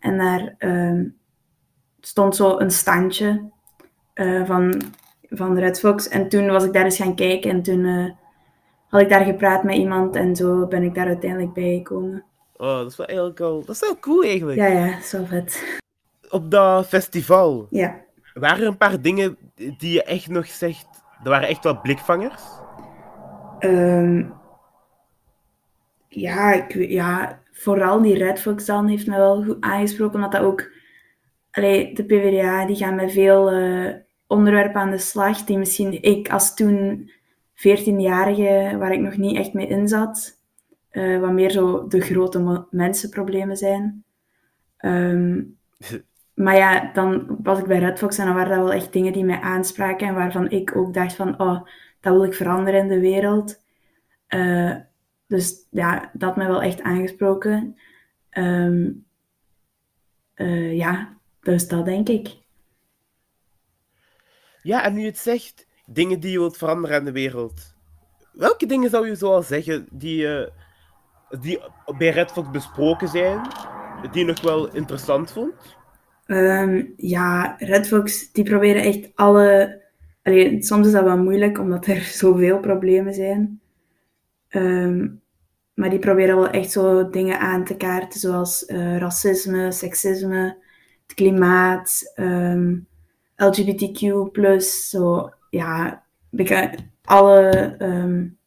En 0.00 0.18
daar 0.18 0.54
um, 0.58 1.22
stond 2.06 2.36
zo 2.36 2.58
een 2.58 2.70
standje 2.70 3.50
uh, 4.14 4.44
van, 4.44 4.82
van 5.28 5.58
Red 5.58 5.80
Fox. 5.80 6.08
En 6.08 6.28
toen 6.28 6.46
was 6.46 6.64
ik 6.64 6.72
daar 6.72 6.84
eens 6.84 6.96
gaan 6.96 7.14
kijken 7.14 7.50
en 7.50 7.62
toen 7.62 7.84
uh, 7.84 8.10
had 8.88 9.00
ik 9.00 9.08
daar 9.08 9.24
gepraat 9.24 9.62
met 9.62 9.76
iemand 9.76 10.16
en 10.16 10.36
zo 10.36 10.66
ben 10.66 10.82
ik 10.82 10.94
daar 10.94 11.06
uiteindelijk 11.06 11.52
bij 11.52 11.76
gekomen. 11.76 12.24
Oh, 12.56 12.76
dat 12.76 12.90
is 12.90 12.96
wel 12.96 13.06
eigenlijk 13.06 13.40
al... 13.40 13.64
Dat 13.64 13.74
is 13.74 13.80
wel 13.80 13.98
cool 13.98 14.22
eigenlijk. 14.22 14.58
Ja, 14.58 14.66
ja, 14.66 15.00
zo 15.00 15.24
vet. 15.24 15.80
Op 16.30 16.50
dat 16.50 16.86
festival. 16.86 17.66
Ja. 17.70 18.00
Waren 18.34 18.60
er 18.60 18.66
een 18.66 18.76
paar 18.76 19.00
dingen 19.00 19.36
die 19.56 19.92
je 19.92 20.02
echt 20.02 20.28
nog 20.28 20.46
zegt... 20.46 20.86
Dat 21.22 21.32
waren 21.32 21.48
echt 21.48 21.64
wel 21.64 21.80
blikvangers? 21.80 22.42
Um, 23.60 24.34
ja, 26.08 26.52
ik, 26.52 26.74
ja, 26.74 27.40
vooral 27.52 28.02
die 28.02 28.18
Red 28.18 28.40
Fox 28.40 28.64
dan 28.64 28.86
heeft 28.86 29.06
me 29.06 29.16
wel 29.16 29.44
goed 29.44 29.60
aangesproken, 29.60 30.14
omdat 30.14 30.32
dat 30.32 30.42
ook... 30.42 30.72
Allee, 31.54 31.94
de 31.94 32.04
PvdA, 32.04 32.66
die 32.66 32.76
gaan 32.76 32.94
met 32.94 33.12
veel 33.12 33.52
uh, 33.52 33.94
onderwerpen 34.26 34.80
aan 34.80 34.90
de 34.90 34.98
slag, 34.98 35.44
die 35.44 35.58
misschien 35.58 36.02
ik 36.02 36.28
als 36.28 36.54
toen 36.54 37.10
14-jarige, 37.54 38.76
waar 38.78 38.92
ik 38.92 39.00
nog 39.00 39.16
niet 39.16 39.36
echt 39.36 39.52
mee 39.52 39.66
in 39.66 39.88
zat, 39.88 40.40
uh, 40.92 41.20
wat 41.20 41.32
meer 41.32 41.50
zo 41.50 41.86
de 41.88 42.00
grote 42.00 42.66
mensenproblemen 42.70 43.56
zijn. 43.56 44.04
Um, 44.80 45.58
maar 46.34 46.56
ja, 46.56 46.92
dan 46.92 47.36
was 47.42 47.58
ik 47.58 47.66
bij 47.66 47.78
Red 47.78 47.98
Fox 47.98 48.18
en 48.18 48.26
dan 48.26 48.34
waren 48.34 48.56
dat 48.56 48.64
wel 48.64 48.72
echt 48.72 48.92
dingen 48.92 49.12
die 49.12 49.24
mij 49.24 49.40
aanspraken 49.40 50.08
en 50.08 50.14
waarvan 50.14 50.50
ik 50.50 50.76
ook 50.76 50.94
dacht 50.94 51.14
van, 51.14 51.40
oh, 51.40 51.66
dat 52.00 52.12
wil 52.12 52.24
ik 52.24 52.34
veranderen 52.34 52.80
in 52.80 52.88
de 52.88 53.00
wereld. 53.00 53.62
Eh, 54.26 54.76
dus 55.26 55.66
ja, 55.70 56.10
dat 56.12 56.36
mij 56.36 56.46
wel 56.46 56.62
echt 56.62 56.82
aangesproken. 56.82 57.78
Ehm, 58.30 58.90
eh, 60.34 60.76
ja, 60.76 61.13
dus 61.44 61.68
dat 61.68 61.84
denk 61.84 62.08
ik. 62.08 62.36
Ja, 64.62 64.84
en 64.84 64.94
nu 64.94 65.00
je 65.00 65.06
het 65.06 65.18
zegt, 65.18 65.66
dingen 65.86 66.20
die 66.20 66.30
je 66.30 66.38
wilt 66.38 66.56
veranderen 66.56 66.98
in 66.98 67.04
de 67.04 67.12
wereld. 67.12 67.74
Welke 68.32 68.66
dingen 68.66 68.90
zou 68.90 69.06
je 69.06 69.14
zoal 69.14 69.42
zeggen 69.42 69.86
die, 69.90 70.22
uh, 70.22 70.46
die 71.40 71.60
bij 71.98 72.10
Red 72.10 72.30
Fox 72.32 72.50
besproken 72.50 73.08
zijn, 73.08 73.40
die 74.10 74.20
je 74.20 74.24
nog 74.24 74.40
wel 74.40 74.74
interessant 74.74 75.32
vond? 75.32 75.54
Um, 76.26 76.92
ja, 76.96 77.54
Redfox, 77.58 78.32
die 78.32 78.44
proberen 78.44 78.82
echt 78.82 79.10
alle... 79.14 79.82
Allee, 80.22 80.62
soms 80.62 80.86
is 80.86 80.92
dat 80.92 81.04
wel 81.04 81.18
moeilijk, 81.18 81.58
omdat 81.58 81.86
er 81.86 82.00
zoveel 82.22 82.60
problemen 82.60 83.14
zijn. 83.14 83.60
Um, 84.50 85.22
maar 85.74 85.90
die 85.90 85.98
proberen 85.98 86.36
wel 86.36 86.50
echt 86.50 86.70
zo 86.70 87.10
dingen 87.10 87.38
aan 87.38 87.64
te 87.64 87.76
kaarten, 87.76 88.20
zoals 88.20 88.64
uh, 88.66 88.98
racisme, 88.98 89.72
seksisme, 89.72 90.56
het 91.06 91.14
klimaat, 91.14 92.12
um, 92.16 92.86
LGBTQ+, 93.36 94.60
zo, 94.60 95.30
ja, 95.50 96.02
alle, 97.04 97.74
um, 97.78 98.38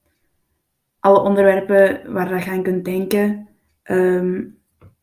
alle 0.99 1.19
onderwerpen 1.19 2.13
waar 2.13 2.43
je 2.43 2.51
aan 2.51 2.63
kunt 2.63 2.85
denken. 2.85 3.47
Um, 3.83 4.57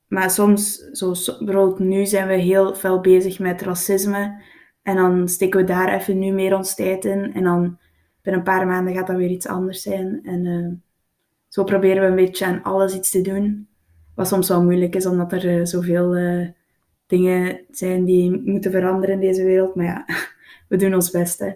maar 0.09 0.31
soms, 0.31 0.77
zo, 0.77 1.15
bijvoorbeeld 1.45 1.79
nu 1.79 2.07
zijn 2.07 2.29
we 2.29 2.35
heel 2.35 2.75
veel 2.75 3.01
bezig 3.01 3.39
met 3.39 3.63
racisme. 3.63 4.43
En 4.83 4.97
dan 4.97 5.29
steken 5.29 5.61
we 5.61 5.67
daar 5.67 5.95
even 5.95 6.19
nu 6.19 6.33
meer 6.33 6.57
ons 6.57 6.75
tijd 6.75 7.05
in. 7.05 7.35
En 7.35 7.43
dan 7.43 7.79
binnen 8.23 8.43
een 8.43 8.53
paar 8.53 8.67
maanden 8.67 8.95
gaat 8.95 9.07
dat 9.07 9.17
weer 9.17 9.31
iets 9.31 9.47
anders 9.47 9.83
zijn. 9.83 10.21
En 10.25 10.83
zo 11.49 11.65
proberen 11.65 12.03
we 12.03 12.09
een 12.09 12.25
beetje 12.25 12.45
aan 12.45 12.63
alles 12.63 12.95
iets 12.95 13.11
te 13.11 13.21
doen. 13.21 13.69
Wat 14.15 14.29
soms 14.29 14.49
wel 14.49 14.63
moeilijk 14.63 14.95
is, 14.95 15.07
omdat 15.07 15.33
er 15.33 15.59
uh, 15.59 15.65
zoveel 15.65 16.17
uh, 16.17 16.49
dingen 17.07 17.61
zijn 17.71 18.05
die 18.05 18.43
moeten 18.45 18.71
veranderen 18.71 19.15
in 19.15 19.21
deze 19.21 19.45
wereld. 19.45 19.75
Maar 19.75 19.85
ja, 19.85 20.05
we 20.69 20.77
doen 20.77 20.95
ons 20.95 21.11
best. 21.11 21.39
Hè. 21.39 21.53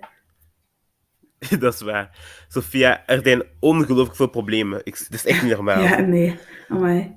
Dat 1.59 1.75
is 1.75 1.81
waar. 1.81 2.19
Sophia, 2.49 3.07
er 3.07 3.21
zijn 3.23 3.43
ongelooflijk 3.61 4.17
veel 4.17 4.29
problemen. 4.29 4.81
Ik, 4.85 4.99
dat 4.99 5.13
is 5.13 5.27
echt 5.27 5.43
niet 5.43 5.53
normaal. 5.53 5.83
ja, 5.89 5.99
nee. 5.99 6.39
Amai. 6.69 7.17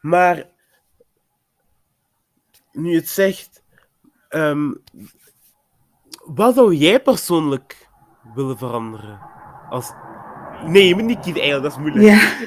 Maar 0.00 0.44
nu 2.72 2.90
je 2.90 2.96
het 2.96 3.08
zegt, 3.08 3.62
um, 4.30 4.82
wat 6.24 6.54
zou 6.54 6.74
jij 6.74 7.00
persoonlijk 7.00 7.88
willen 8.34 8.58
veranderen? 8.58 9.20
Als... 9.70 9.92
Nee, 10.66 10.88
je 10.88 10.94
moet 10.94 11.04
niet 11.04 11.20
kiezen 11.20 11.42
eigenlijk, 11.42 11.62
dat 11.62 11.72
is 11.72 11.78
moeilijk. 11.78 12.04
Ja. 12.04 12.46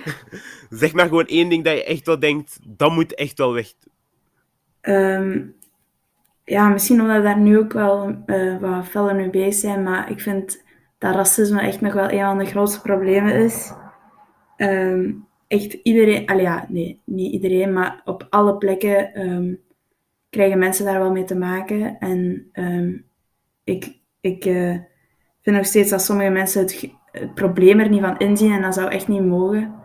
zeg 0.80 0.94
maar 0.94 1.08
gewoon 1.08 1.26
één 1.26 1.50
ding 1.50 1.64
dat 1.64 1.74
je 1.74 1.84
echt 1.84 2.06
wel 2.06 2.20
denkt, 2.20 2.60
dat 2.64 2.92
moet 2.92 3.16
echt 3.16 3.38
wel 3.38 3.54
weg. 3.54 3.74
Um, 4.82 5.56
ja, 6.44 6.70
misschien 6.70 7.02
omdat 7.02 7.18
we 7.18 7.24
daar 7.24 7.40
nu 7.40 7.58
ook 7.58 7.74
wel 7.74 8.16
uh, 8.26 8.58
wat 8.58 8.88
feller 8.88 9.16
mee 9.16 9.30
bezig 9.30 9.54
zijn, 9.54 9.84
maar 9.84 10.12
ik 10.12 10.20
vind 10.20 10.64
dat 10.98 11.16
racisme 11.16 11.62
echt 11.62 11.82
nog 11.82 11.94
wel 11.94 12.12
een 12.12 12.20
van 12.20 12.38
de 12.38 12.46
grootste 12.46 12.82
problemen 12.82 13.34
is. 13.34 13.74
Um, 14.58 15.28
echt 15.48 15.74
iedereen, 15.74 16.26
al 16.28 16.40
ja, 16.40 16.66
nee, 16.70 17.02
niet 17.06 17.32
iedereen, 17.32 17.74
maar 17.74 18.02
op 18.06 18.28
alle 18.30 18.58
plekken 18.58 19.22
um, 19.30 19.60
krijgen 20.30 20.60
mensen 20.60 20.86
daar 20.86 21.00
wel 21.00 21.12
mee 21.12 21.24
te 21.24 21.36
maken. 21.36 21.98
En 22.00 22.52
ik, 23.64 24.00
ik 24.22 24.46
uh, 24.46 24.76
vind 25.42 25.56
nog 25.56 25.66
steeds 25.66 25.90
dat 25.90 26.02
sommige 26.02 26.30
mensen 26.30 26.62
het, 26.62 26.90
het, 27.20 27.34
probleem 27.34 27.80
er 27.80 27.90
niet 27.90 28.02
van 28.02 28.18
inzien 28.18 28.52
en 28.52 28.62
dat 28.62 28.74
zou 28.74 28.90
echt 28.90 29.08
niet 29.08 29.26
mogen. 29.26 29.76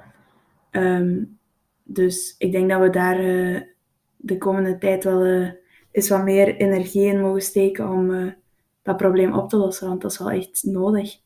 Um, 0.70 1.38
dus 1.82 2.34
ik 2.38 2.52
denk 2.52 2.70
dat 2.70 2.80
we 2.80 2.90
daar 2.90 3.20
uh, 3.20 3.60
de 4.16 4.38
komende 4.38 4.78
tijd 4.78 5.04
wel 5.04 5.26
uh, 5.26 5.50
eens 5.90 6.08
wat 6.08 6.22
meer 6.22 6.56
energie 6.56 7.06
in 7.06 7.20
mogen 7.20 7.42
steken 7.42 7.88
om 7.88 8.34
dat 8.82 8.96
probleem 8.96 9.32
op 9.32 9.48
te 9.48 9.56
lossen, 9.56 9.88
want 9.88 10.02
dat 10.02 10.10
is 10.10 10.18
wel 10.18 10.30
echt 10.30 10.62
nodig. 10.62 11.20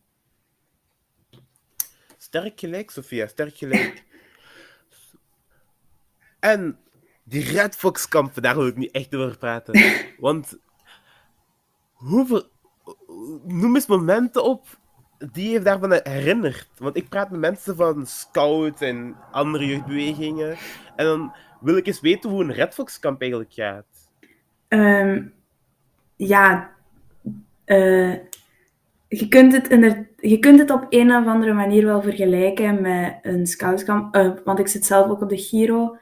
Sterk 2.19 2.61
gelijk, 2.61 2.91
Sofia, 2.91 3.27
sterk 3.27 3.57
gelijk. 3.57 4.05
En 6.39 6.79
die 7.25 7.45
Red 7.45 7.77
Fox 7.77 8.09
kampen, 8.09 8.43
daar 8.43 8.57
wil 8.57 8.67
ik 8.67 8.77
niet 8.77 8.91
echt 8.91 9.15
over 9.15 9.39
praten. 9.39 9.81
Want 10.19 10.59
hoeveel... 11.93 12.49
Noem 13.45 13.75
eens 13.75 13.87
momenten 13.87 14.45
op 14.45 14.79
die 15.33 15.51
je 15.51 15.61
daarvan 15.61 16.01
herinnert. 16.03 16.69
Want 16.79 16.97
ik 16.97 17.09
praat 17.09 17.31
met 17.31 17.41
mensen 17.41 17.77
van 17.77 18.07
scouts 18.07 18.81
en 18.81 19.17
andere 19.31 19.67
jeugdbewegingen. 19.67 20.57
En 20.97 21.05
dan 21.05 21.33
wil 21.61 21.77
ik 21.77 21.87
eens 21.87 22.01
weten 22.01 22.31
hoe 22.31 22.43
een 22.43 22.53
Red 22.53 22.75
Fox 22.75 22.99
kamp 22.99 23.21
eigenlijk 23.21 23.53
gaat. 23.53 23.85
Um, 24.69 25.33
ja, 26.17 26.71
uh, 27.67 28.15
je, 29.09 29.29
kunt 29.29 29.53
het 29.53 29.97
je 30.17 30.39
kunt 30.39 30.59
het 30.59 30.71
op 30.71 30.87
een 30.89 31.17
of 31.17 31.27
andere 31.27 31.53
manier 31.53 31.85
wel 31.85 32.03
vergelijken 32.03 32.81
met 32.81 33.19
een 33.23 33.47
scoutskamp. 33.47 34.17
Uh, 34.17 34.31
want 34.45 34.59
ik 34.59 34.69
zit 34.69 34.85
zelf 34.85 35.09
ook 35.09 35.23
op 35.23 35.29
de 35.29 35.39
Giro. 35.39 35.97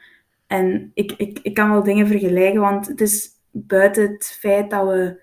En 0.47 0.91
ik, 0.95 1.13
ik, 1.13 1.39
ik 1.43 1.55
kan 1.55 1.71
wel 1.71 1.83
dingen 1.83 2.07
vergelijken, 2.07 2.61
want 2.61 2.87
het 2.87 3.01
is 3.01 3.29
buiten 3.51 4.13
het 4.13 4.37
feit 4.41 4.71
dat 4.71 4.87
we 4.87 5.23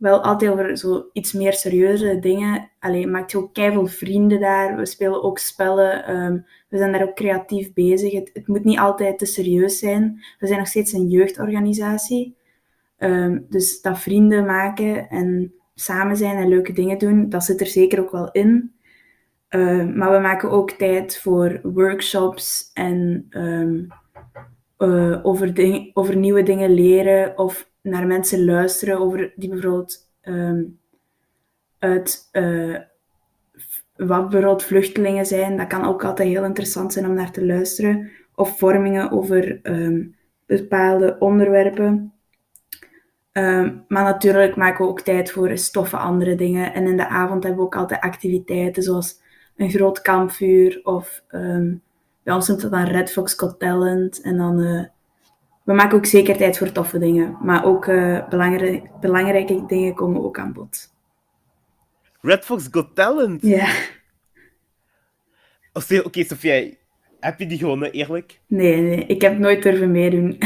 wel 0.00 0.22
altijd 0.22 0.50
over 0.50 0.76
zo 0.76 1.08
iets 1.12 1.32
meer 1.32 1.52
serieuze 1.52 2.18
dingen. 2.18 2.70
Alleen 2.78 3.10
maakt 3.10 3.30
je 3.30 3.38
ook 3.38 3.54
keihard 3.54 3.94
vrienden 3.94 4.40
daar. 4.40 4.76
We 4.76 4.86
spelen 4.86 5.22
ook 5.22 5.38
spellen. 5.38 6.16
Um, 6.16 6.46
we 6.68 6.78
zijn 6.78 6.92
daar 6.92 7.02
ook 7.02 7.14
creatief 7.14 7.72
bezig. 7.72 8.12
Het, 8.12 8.30
het, 8.32 8.46
moet 8.46 8.64
niet 8.64 8.78
altijd 8.78 9.18
te 9.18 9.26
serieus 9.26 9.78
zijn. 9.78 10.24
We 10.38 10.46
zijn 10.46 10.58
nog 10.58 10.68
steeds 10.68 10.92
een 10.92 11.08
jeugdorganisatie. 11.08 12.36
Um, 12.98 13.46
dus 13.48 13.80
dat 13.80 13.98
vrienden 13.98 14.44
maken 14.44 15.08
en 15.08 15.54
samen 15.74 16.16
zijn 16.16 16.36
en 16.36 16.48
leuke 16.48 16.72
dingen 16.72 16.98
doen, 16.98 17.28
dat 17.28 17.44
zit 17.44 17.60
er 17.60 17.66
zeker 17.66 18.00
ook 18.00 18.10
wel 18.10 18.30
in. 18.30 18.72
Uh, 19.50 19.94
maar 19.94 20.12
we 20.12 20.18
maken 20.18 20.50
ook 20.50 20.70
tijd 20.70 21.18
voor 21.18 21.60
workshops 21.62 22.70
en 22.74 23.26
um, 23.30 23.88
over, 25.22 25.54
ding, 25.54 25.90
over 25.94 26.16
nieuwe 26.16 26.42
dingen 26.42 26.70
leren 26.70 27.38
of 27.38 27.69
naar 27.82 28.06
mensen 28.06 28.44
luisteren 28.44 28.98
over 28.98 29.32
die 29.36 29.48
bijvoorbeeld 29.48 30.08
um, 30.22 30.78
uit 31.78 32.28
uh, 32.32 32.78
wat 33.96 34.20
bijvoorbeeld 34.20 34.62
vluchtelingen 34.62 35.26
zijn. 35.26 35.56
Dat 35.56 35.66
kan 35.66 35.84
ook 35.84 36.04
altijd 36.04 36.28
heel 36.28 36.44
interessant 36.44 36.92
zijn 36.92 37.06
om 37.06 37.14
naar 37.14 37.32
te 37.32 37.46
luisteren. 37.46 38.10
Of 38.34 38.58
vormingen 38.58 39.10
over 39.10 39.60
um, 39.62 40.16
bepaalde 40.46 41.16
onderwerpen. 41.18 42.12
Um, 43.32 43.84
maar 43.88 44.04
natuurlijk 44.04 44.56
maken 44.56 44.84
we 44.84 44.90
ook 44.90 45.00
tijd 45.00 45.30
voor 45.30 45.58
stoffe 45.58 45.96
andere 45.96 46.34
dingen. 46.34 46.74
En 46.74 46.86
in 46.86 46.96
de 46.96 47.08
avond 47.08 47.42
hebben 47.42 47.60
we 47.60 47.66
ook 47.66 47.76
altijd 47.76 48.00
activiteiten 48.00 48.82
zoals 48.82 49.20
een 49.56 49.70
groot 49.70 50.02
kampvuur 50.02 50.80
of 50.82 51.22
bij 52.22 52.34
ons 52.34 52.48
noemt 52.48 52.60
dat 52.60 52.70
dan 52.70 52.84
Red 52.84 53.12
Fox 53.12 53.34
Got 53.34 53.58
Talent. 53.58 54.20
En 54.20 54.36
dan, 54.36 54.60
uh, 54.60 54.84
we 55.70 55.76
maken 55.76 55.96
ook 55.96 56.06
zeker 56.06 56.36
tijd 56.36 56.58
voor 56.58 56.72
toffe 56.72 56.98
dingen. 56.98 57.36
Maar 57.42 57.64
ook 57.64 57.86
uh, 57.86 58.28
belangrijk, 58.28 59.00
belangrijke 59.00 59.66
dingen 59.66 59.94
komen 59.94 60.22
ook 60.22 60.38
aan 60.38 60.52
bod. 60.52 60.94
Red 62.20 62.44
Fox 62.44 62.68
Got 62.70 62.94
Talent? 62.94 63.42
Ja. 63.42 63.74
Oké, 65.72 66.02
okay, 66.04 66.24
Sofia, 66.24 66.70
heb 67.20 67.38
je 67.38 67.46
die 67.46 67.58
gewonnen, 67.58 67.92
eerlijk? 67.92 68.40
Nee, 68.46 68.80
nee, 68.80 69.06
ik 69.06 69.20
heb 69.20 69.38
nooit 69.38 69.62
durven 69.62 69.90
meedoen. 69.90 70.38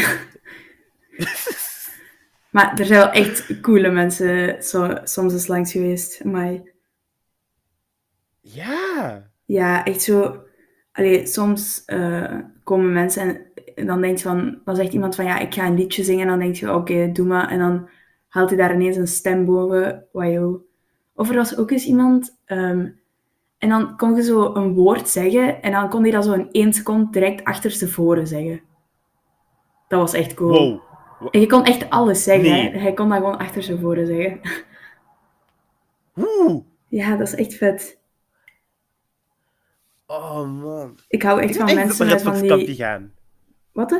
maar 2.55 2.79
er 2.79 2.85
zijn 2.85 3.01
wel 3.01 3.11
echt 3.11 3.61
coole 3.61 3.91
mensen 3.91 4.63
zo, 4.63 4.97
soms 5.05 5.33
eens 5.33 5.47
langs 5.47 5.73
geweest. 5.73 6.25
Maar... 6.25 6.61
Ja. 8.41 9.31
Ja, 9.45 9.85
echt 9.85 10.03
zo 10.03 10.45
allee, 10.95 11.27
soms 11.27 11.83
uh, 11.87 12.39
komen 12.65 12.93
mensen 12.93 13.23
en, 13.23 13.29
en, 13.29 13.53
dan 13.75 14.01
denk 14.01 14.17
je 14.17 14.25
van, 14.25 14.59
dan 14.65 14.77
zegt 14.77 14.93
iemand 14.93 15.15
van 15.15 15.25
ja, 15.25 15.39
ik 15.39 15.55
ga 15.55 15.67
een 15.67 15.75
liedje 15.75 16.05
zingen. 16.05 16.23
En 16.23 16.29
dan 16.29 16.39
denk 16.39 16.55
je, 16.55 16.69
oké, 16.69 16.77
okay, 16.77 17.13
doe 17.13 17.27
maar. 17.27 17.49
En 17.49 17.59
dan 17.59 17.89
haalt 18.29 18.49
hij 18.49 18.59
daar 18.59 18.75
ineens 18.75 18.97
een 18.97 19.07
stem 19.07 19.45
boven. 19.45 20.07
Wow. 20.13 20.61
Of 21.15 21.29
er 21.29 21.37
was 21.37 21.57
ook 21.57 21.71
eens 21.71 21.87
iemand, 21.87 22.39
um, 22.47 23.01
en 23.59 23.69
dan 23.69 23.97
kon 23.97 24.15
je 24.15 24.23
zo 24.23 24.55
een 24.55 24.73
woord 24.73 25.09
zeggen. 25.09 25.63
En 25.63 25.73
dan 25.73 25.89
kon 25.89 26.03
hij 26.03 26.11
dat 26.11 26.25
zo 26.25 26.33
in 26.33 26.49
één 26.51 26.73
seconde 26.73 27.11
direct 27.11 27.45
achterstevoren 27.45 28.27
zeggen. 28.27 28.61
Dat 29.89 30.01
was 30.01 30.13
echt 30.13 30.35
cool. 30.35 30.51
Wow. 30.51 30.81
En 31.31 31.41
je 31.41 31.47
kon 31.47 31.65
echt 31.65 31.91
alles 31.91 32.23
zeggen. 32.23 32.51
Nee. 32.51 32.77
Hij 32.77 32.95
kon 32.95 33.09
dat 33.09 33.19
gewoon 33.19 33.39
achterstevoren 33.39 34.07
zeggen. 34.07 34.41
Oeh. 36.17 36.63
Ja, 36.89 37.17
dat 37.17 37.27
is 37.27 37.35
echt 37.35 37.55
vet. 37.55 37.99
Oh 40.07 40.63
man. 40.63 40.99
Ik 41.09 41.23
hou 41.23 41.41
echt 41.41 41.51
ik 41.51 41.61
van 41.61 41.75
mensen 41.75 42.07
met 42.07 42.23
van 42.23 42.41
die... 42.41 42.75
gaan. 42.75 43.13
Wat? 43.75 43.91
Hè? 43.91 43.99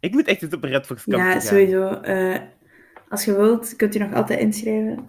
Ik 0.00 0.12
moet 0.12 0.26
echt 0.26 0.42
eens 0.42 0.54
op 0.54 0.64
een 0.64 0.70
Red 0.70 0.86
Fox 0.86 1.04
kamp 1.04 1.16
Ja, 1.16 1.40
sowieso. 1.40 1.88
Eh, 1.88 2.40
als 3.08 3.24
je 3.24 3.36
wilt, 3.36 3.76
kunt 3.76 3.94
u 3.94 3.98
nog 3.98 4.14
altijd 4.14 4.40
inschrijven. 4.40 5.04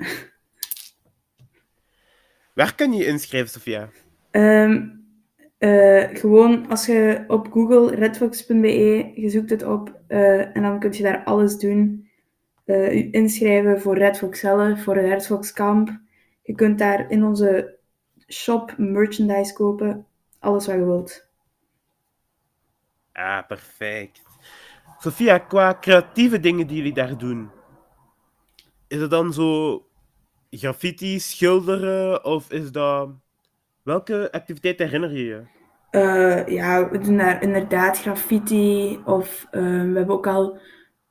Waar 2.53 2.75
kan 2.75 2.91
je 2.93 2.97
je 2.97 3.05
inschrijven, 3.05 3.49
Sofia? 3.49 3.89
Ehm, 4.31 4.87
eh, 5.57 6.07
gewoon 6.13 6.69
als 6.69 6.85
je 6.85 7.23
op 7.27 7.51
Google 7.51 7.95
redfox.be, 7.95 9.11
je 9.15 9.29
zoekt 9.29 9.49
het 9.49 9.63
op 9.63 10.01
eh, 10.07 10.55
en 10.55 10.61
dan 10.61 10.79
kun 10.79 10.91
je 10.91 11.03
daar 11.03 11.23
alles 11.23 11.57
doen. 11.57 12.09
Eh, 12.65 12.95
u 12.95 13.07
inschrijven 13.11 13.81
voor 13.81 13.97
Red 13.97 14.17
Fox 14.17 14.39
zelf, 14.39 14.83
voor 14.83 14.95
het 14.95 15.05
Red 15.05 15.25
Fox 15.25 15.53
kamp. 15.53 15.99
Je 16.41 16.55
kunt 16.55 16.79
daar 16.79 17.11
in 17.11 17.23
onze 17.23 17.77
shop 18.27 18.73
merchandise 18.77 19.53
kopen. 19.53 20.05
Alles 20.39 20.65
wat 20.65 20.75
je 20.75 20.85
wilt. 20.85 21.28
Ah, 23.19 23.41
perfect. 23.47 24.21
Sofia, 24.99 25.37
qua 25.37 25.77
creatieve 25.79 26.39
dingen 26.39 26.67
die 26.67 26.77
jullie 26.77 26.93
daar 26.93 27.17
doen, 27.17 27.49
is 28.87 29.01
het 29.01 29.09
dan 29.09 29.33
zo 29.33 29.83
graffiti, 30.49 31.19
schilderen 31.19 32.25
of 32.25 32.51
is 32.51 32.71
dat... 32.71 33.09
Welke 33.83 34.31
activiteit 34.31 34.79
herinner 34.79 35.11
je 35.11 35.23
je? 35.23 35.43
Eh, 35.89 36.47
ja, 36.47 36.89
we 36.89 36.97
doen 36.97 37.17
daar 37.17 37.41
inderdaad 37.41 37.99
graffiti. 37.99 38.99
Of 39.05 39.47
ehm, 39.51 39.91
we 39.91 39.97
hebben 39.97 40.15
ook 40.15 40.27
al 40.27 40.57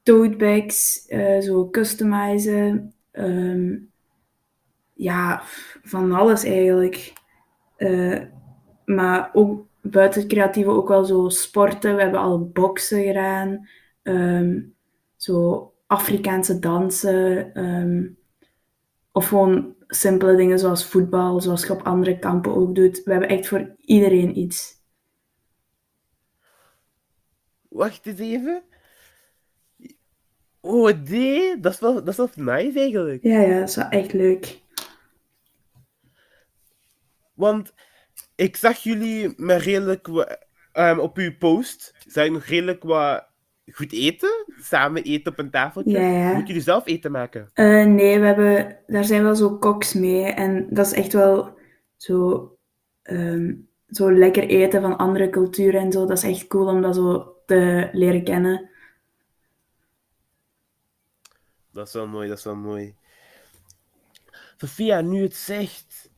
tote 0.02 0.36
bags, 0.36 1.06
eh, 1.06 1.40
zo 1.40 1.70
customizen. 1.70 2.94
Ehm, 3.12 3.76
ja, 4.94 5.42
van 5.82 6.12
alles 6.12 6.44
eigenlijk. 6.44 7.12
Eh, 7.76 8.20
maar 8.84 9.30
ook 9.32 9.67
buiten 9.90 10.20
het 10.20 10.30
creatieve 10.30 10.70
ook 10.70 10.88
wel 10.88 11.04
zo 11.04 11.28
sporten. 11.28 11.96
We 11.96 12.02
hebben 12.02 12.20
al 12.20 12.48
boksen 12.48 13.02
gedaan. 13.02 13.68
Ehm, 14.02 14.60
zo 15.16 15.72
Afrikaanse 15.86 16.58
dansen. 16.58 17.54
ehm, 17.54 18.06
of 19.12 19.28
gewoon 19.28 19.74
simpele 19.86 20.36
dingen 20.36 20.58
zoals 20.58 20.84
voetbal, 20.86 21.40
zoals 21.40 21.66
je 21.66 21.72
op 21.72 21.82
andere 21.82 22.18
kampen 22.18 22.54
ook 22.54 22.74
doet. 22.74 23.02
We 23.04 23.10
hebben 23.10 23.28
echt 23.28 23.48
voor 23.48 23.74
iedereen 23.80 24.38
iets. 24.38 24.76
Wacht 27.68 28.06
eens 28.06 28.18
even. 28.18 28.62
Oh, 30.60 30.90
nee, 31.04 31.60
dat 31.60 31.72
is 31.72 31.80
wel, 31.80 31.94
dat 31.94 32.08
is 32.08 32.16
wel 32.16 32.28
nice 32.34 32.78
eigenlijk. 32.78 33.22
Ja, 33.22 33.40
ja, 33.40 33.58
dat 33.58 33.68
is 33.68 33.76
wel 33.76 33.88
echt 33.88 34.12
leuk. 34.12 34.60
Want 37.34 37.74
ik 38.38 38.56
zag 38.56 38.78
jullie 38.78 39.32
met 39.36 39.62
redelijk 39.62 40.08
ehm, 40.72 40.98
op 40.98 41.16
uw 41.16 41.36
post, 41.36 41.94
zag 42.06 42.24
ik 42.24 42.32
nog 42.32 42.44
redelijk 42.44 42.82
wat 42.82 43.26
goed 43.72 43.92
eten. 43.92 44.44
Samen 44.60 45.02
eten 45.02 45.32
op 45.32 45.38
een 45.38 45.50
tafeltje. 45.50 45.98
Ja, 45.98 46.10
ja. 46.10 46.28
Moeten 46.28 46.46
jullie 46.46 46.62
zelf 46.62 46.86
eten 46.86 47.10
maken? 47.10 47.50
Eh, 47.52 47.84
nee, 47.84 48.18
we 48.18 48.26
hebben, 48.26 48.78
daar 48.86 49.04
zijn 49.04 49.22
wel 49.22 49.34
zo 49.34 49.58
koks 49.58 49.94
mee. 49.94 50.22
En 50.24 50.66
dat 50.70 50.86
is 50.86 50.92
echt 50.92 51.12
wel 51.12 51.58
zo, 51.96 52.48
ehm, 53.02 53.54
zo 53.88 54.12
lekker 54.12 54.42
eten 54.42 54.80
van 54.80 54.96
andere 54.96 55.30
culturen 55.30 55.80
en 55.80 55.92
zo. 55.92 56.06
Dat 56.06 56.16
is 56.16 56.22
echt 56.22 56.46
cool 56.46 56.66
om 56.66 56.82
dat 56.82 56.94
zo 56.94 57.36
te 57.46 57.88
leren 57.92 58.24
kennen. 58.24 58.70
Dat 61.72 61.86
is 61.86 61.92
wel 61.92 62.06
mooi, 62.06 62.28
dat 62.28 62.38
is 62.38 62.44
wel 62.44 62.56
mooi. 62.56 62.94
Sophia, 64.56 65.00
nu 65.00 65.22
het 65.22 65.36
zegt. 65.36 66.10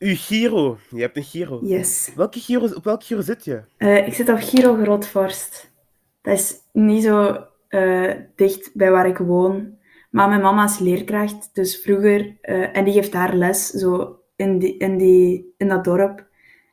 Uw 0.00 0.14
Giro. 0.16 0.78
Je 0.90 1.00
hebt 1.00 1.16
een 1.16 1.22
Giro. 1.22 1.60
Yes. 1.62 2.10
Welke 2.16 2.40
Giro, 2.40 2.66
op 2.74 2.84
welke 2.84 3.04
Giro 3.04 3.20
zit 3.20 3.44
je? 3.44 3.62
Eh, 3.76 4.06
ik 4.06 4.14
zit 4.14 4.28
op 4.28 4.38
Giro 4.38 4.74
Grootvorst. 4.74 5.72
Dat 6.22 6.38
is 6.38 6.54
niet 6.72 7.02
zo 7.02 7.46
eh, 7.68 8.14
dicht 8.36 8.70
bij 8.74 8.90
waar 8.90 9.06
ik 9.06 9.18
woon. 9.18 9.78
Maar 10.10 10.28
mijn 10.28 10.40
mama 10.40 10.64
is 10.64 10.78
leerkracht, 10.78 11.54
dus 11.54 11.80
vroeger... 11.80 12.36
eh, 12.40 12.76
en 12.76 12.84
die 12.84 12.92
geeft 12.92 13.12
daar 13.12 13.34
les, 13.34 13.66
zo 13.66 14.20
in, 14.36 14.58
die, 14.58 14.76
in, 14.76 14.98
die, 14.98 15.54
in 15.56 15.68
dat 15.68 15.84
dorp. 15.84 16.26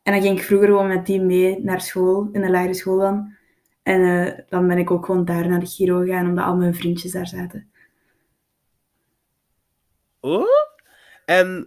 En 0.04 0.14
dan 0.14 0.22
ging 0.22 0.38
ik 0.38 0.44
vroeger 0.44 0.68
gewoon 0.68 0.88
met 0.88 1.06
die 1.06 1.22
mee 1.22 1.64
naar 1.64 1.82
school, 1.82 2.30
in 2.32 2.42
de 2.42 2.50
lagere 2.50 2.74
school 2.74 2.98
dan. 2.98 3.36
En 3.84 4.46
dan 4.50 4.68
ben 4.68 4.78
ik 4.78 4.92
ook 4.92 5.06
gewoon 5.06 5.26
daar 5.26 5.48
naar 5.48 5.60
de 5.60 5.66
Giro 5.66 6.00
gegaan, 6.00 6.28
omdat 6.28 6.46
al 6.46 6.56
mijn 6.56 6.76
vriendjes 6.76 7.12
daar 7.12 7.28
zaten. 7.28 7.72
Oh? 10.20 10.46
En. 11.26 11.64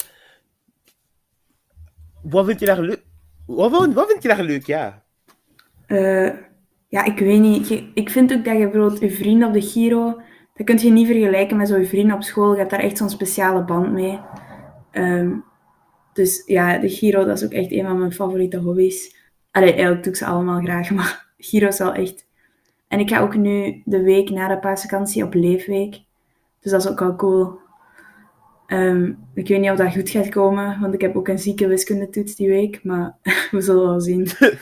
Wat 2.22 2.46
vind 2.46 2.60
je 2.60 2.66
daar 2.66 2.80
leuk? 2.80 3.02
Wat, 3.46 4.16
je 4.20 4.28
daar 4.28 4.42
leuk, 4.42 4.66
ja? 4.66 5.02
Eh, 5.86 6.30
ja, 6.88 7.04
ik 7.04 7.18
weet 7.18 7.40
niet. 7.40 7.70
Ik 7.94 8.10
vind 8.10 8.32
ook 8.32 8.44
dat 8.44 8.58
je 8.58 8.68
bijvoorbeeld 8.70 9.00
je 9.00 9.10
vrienden 9.10 9.48
op 9.48 9.54
de 9.54 9.62
Giro, 9.62 10.20
dat 10.54 10.66
kun 10.66 10.78
je 10.78 10.90
niet 10.90 11.06
vergelijken 11.06 11.56
met 11.56 11.68
zo'n 11.68 11.84
vrienden 11.84 12.16
op 12.16 12.22
school. 12.22 12.52
Je 12.52 12.58
hebt 12.58 12.70
daar 12.70 12.80
echt 12.80 12.96
zo'n 12.96 13.10
speciale 13.10 13.64
band 13.64 13.92
mee. 13.92 14.20
Ehm, 14.90 15.30
dus 16.12 16.42
ja, 16.46 16.78
de 16.78 16.88
Giro, 16.88 17.24
dat 17.24 17.36
is 17.36 17.44
ook 17.44 17.52
echt 17.52 17.72
een 17.72 17.84
van 17.84 17.98
mijn 17.98 18.12
favoriete 18.12 18.58
hobby's. 18.58 19.16
Allee, 19.50 19.72
eigenlijk 19.72 20.02
doe 20.02 20.12
ik 20.12 20.18
ze 20.18 20.26
allemaal 20.26 20.60
graag, 20.60 20.90
maar 20.96 21.32
Giro 21.38 21.66
is 21.66 21.78
wel 21.78 21.94
echt... 21.94 22.28
En 22.88 22.98
ik 22.98 23.08
ga 23.08 23.20
ook 23.20 23.36
nu 23.36 23.82
de 23.84 24.02
week 24.02 24.30
na 24.30 24.48
de 24.48 24.58
paasvakantie 24.58 25.24
op 25.24 25.34
leefweek. 25.34 26.02
Dus 26.60 26.72
dat 26.72 26.84
is 26.84 26.90
ook 26.90 26.98
wel 26.98 27.16
cool. 27.16 27.58
Ehm, 28.70 29.12
ik 29.34 29.48
weet 29.48 29.60
niet 29.60 29.70
of 29.70 29.76
dat 29.76 29.92
goed 29.92 30.10
gaat 30.10 30.28
komen, 30.28 30.80
want 30.80 30.94
ik 30.94 31.00
heb 31.00 31.16
ook 31.16 31.28
een 31.28 31.38
zieke 31.38 31.66
wiskundetoets 31.66 32.34
die 32.34 32.48
week, 32.48 32.84
maar 32.84 33.16
we 33.50 33.60
zullen 33.60 33.86
wel 33.86 34.00
zien. 34.00 34.28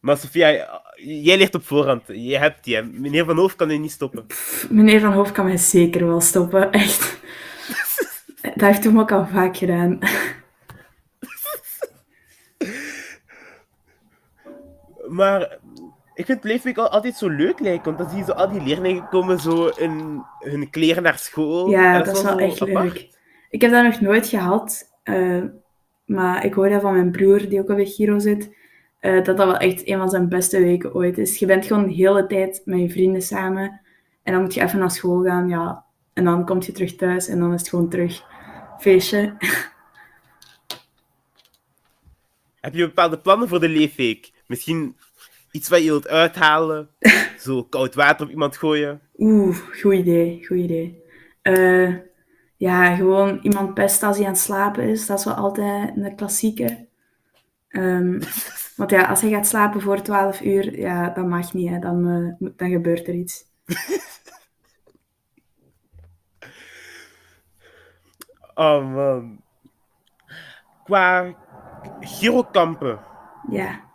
Maar 0.00 0.16
Sofia, 0.16 0.80
jij 0.96 1.36
ligt 1.36 1.54
op 1.54 1.64
voorhand. 1.64 2.02
Je 2.06 2.38
hebt 2.38 2.64
die. 2.64 2.82
Meneer 2.82 3.24
Van 3.24 3.36
Hoof 3.36 3.56
kan 3.56 3.70
je 3.70 3.78
niet 3.78 3.90
stoppen. 3.90 4.26
Meneer 4.70 5.00
Van 5.00 5.12
Hoof 5.12 5.32
kan 5.32 5.44
mij 5.44 5.56
zeker 5.56 6.06
wel 6.06 6.20
stoppen, 6.20 6.72
echt. 6.82 7.18
Dat 8.42 8.60
heeft 8.60 8.84
hij 8.84 8.96
ook 8.96 9.12
al 9.12 9.26
vaak 9.26 9.56
gedaan. 9.56 9.98
Maar 15.08 15.58
ik 16.18 16.26
vind 16.26 16.44
Leefweek 16.44 16.78
al 16.78 16.88
altijd 16.88 17.16
zo 17.16 17.28
leuk 17.28 17.60
lijken. 17.60 17.84
Want 17.84 17.98
dan 17.98 18.08
zie 18.08 18.18
je 18.18 18.24
zo 18.24 18.32
al 18.32 18.50
die 18.50 18.62
leerlingen 18.62 19.08
komen 19.08 19.40
zo 19.40 19.66
in 19.66 20.22
hun 20.38 20.70
kleren 20.70 21.02
naar 21.02 21.18
school. 21.18 21.70
Ja, 21.70 22.02
dat 22.02 22.16
is 22.16 22.22
wel 22.22 22.38
echt 22.38 22.62
apart. 22.62 22.92
leuk. 22.92 23.08
Ik 23.50 23.60
heb 23.60 23.70
dat 23.70 23.84
nog 23.84 24.00
nooit 24.00 24.26
gehad, 24.26 24.98
eh, 25.02 25.42
maar 26.04 26.44
ik 26.44 26.54
hoor 26.54 26.68
dat 26.68 26.80
van 26.80 26.92
mijn 26.92 27.10
broer, 27.10 27.48
die 27.48 27.60
ook 27.60 27.68
op 27.68 27.76
de 27.76 27.86
Giro 27.86 28.18
zit, 28.18 28.56
eh, 29.00 29.14
dat 29.14 29.36
dat 29.36 29.36
wel 29.36 29.56
echt 29.56 29.88
een 29.88 29.98
van 29.98 30.08
zijn 30.08 30.28
beste 30.28 30.58
weken 30.58 30.94
ooit 30.94 31.18
is. 31.18 31.38
Je 31.38 31.46
bent 31.46 31.66
gewoon 31.66 31.86
de 31.86 31.94
hele 31.94 32.26
tijd 32.26 32.62
met 32.64 32.80
je 32.80 32.90
vrienden 32.90 33.22
samen 33.22 33.80
en 34.22 34.32
dan 34.32 34.42
moet 34.42 34.54
je 34.54 34.62
even 34.62 34.78
naar 34.78 34.90
school 34.90 35.22
gaan, 35.22 35.48
ja. 35.48 35.84
En 36.12 36.24
dan 36.24 36.44
kom 36.44 36.62
je 36.62 36.72
terug 36.72 36.94
thuis 36.94 37.28
en 37.28 37.38
dan 37.38 37.52
is 37.52 37.60
het 37.60 37.68
gewoon 37.68 37.88
terug 37.88 38.24
feestje. 38.78 39.36
Heb 42.60 42.74
je 42.74 42.86
bepaalde 42.86 43.18
plannen 43.18 43.48
voor 43.48 43.60
de 43.60 43.68
Leefweek? 43.68 44.32
Misschien 44.46 44.96
iets 45.58 45.68
wat 45.68 45.78
je 45.82 45.84
wilt 45.84 46.08
uithalen? 46.08 46.88
zo 47.44 47.64
koud 47.64 47.94
water 47.94 48.26
op 48.26 48.32
iemand 48.32 48.56
gooien? 48.56 49.00
Oeh, 49.16 49.56
goed 49.56 49.94
idee, 49.94 50.46
goed 50.46 50.56
idee. 50.56 51.02
Eh, 51.42 51.94
ja, 52.56 52.94
gewoon 52.94 53.38
iemand 53.42 53.74
pesten 53.74 54.08
als 54.08 54.16
hij 54.16 54.26
aan 54.26 54.32
het 54.32 54.40
slapen 54.40 54.84
is. 54.84 55.06
Dat 55.06 55.18
is 55.18 55.24
wel 55.24 55.34
altijd 55.34 55.96
een 55.96 56.16
klassieke. 56.16 56.86
Ehm, 57.68 58.20
want 58.76 58.90
ja, 58.90 59.04
als 59.04 59.20
hij 59.20 59.30
gaat 59.30 59.46
slapen 59.46 59.80
voor 59.80 60.02
12 60.02 60.40
uur, 60.40 60.78
ja, 60.78 61.08
dat 61.08 61.26
mag 61.26 61.52
niet. 61.54 61.70
Hè. 61.70 61.78
Dan, 61.78 62.08
eh, 62.08 62.48
dan 62.56 62.70
gebeurt 62.70 63.08
er 63.08 63.14
iets. 63.14 63.44
Oh 68.54 68.94
man. 68.94 69.40
Qua 70.84 71.34
girokampen, 72.00 73.00
Ja, 73.50 73.87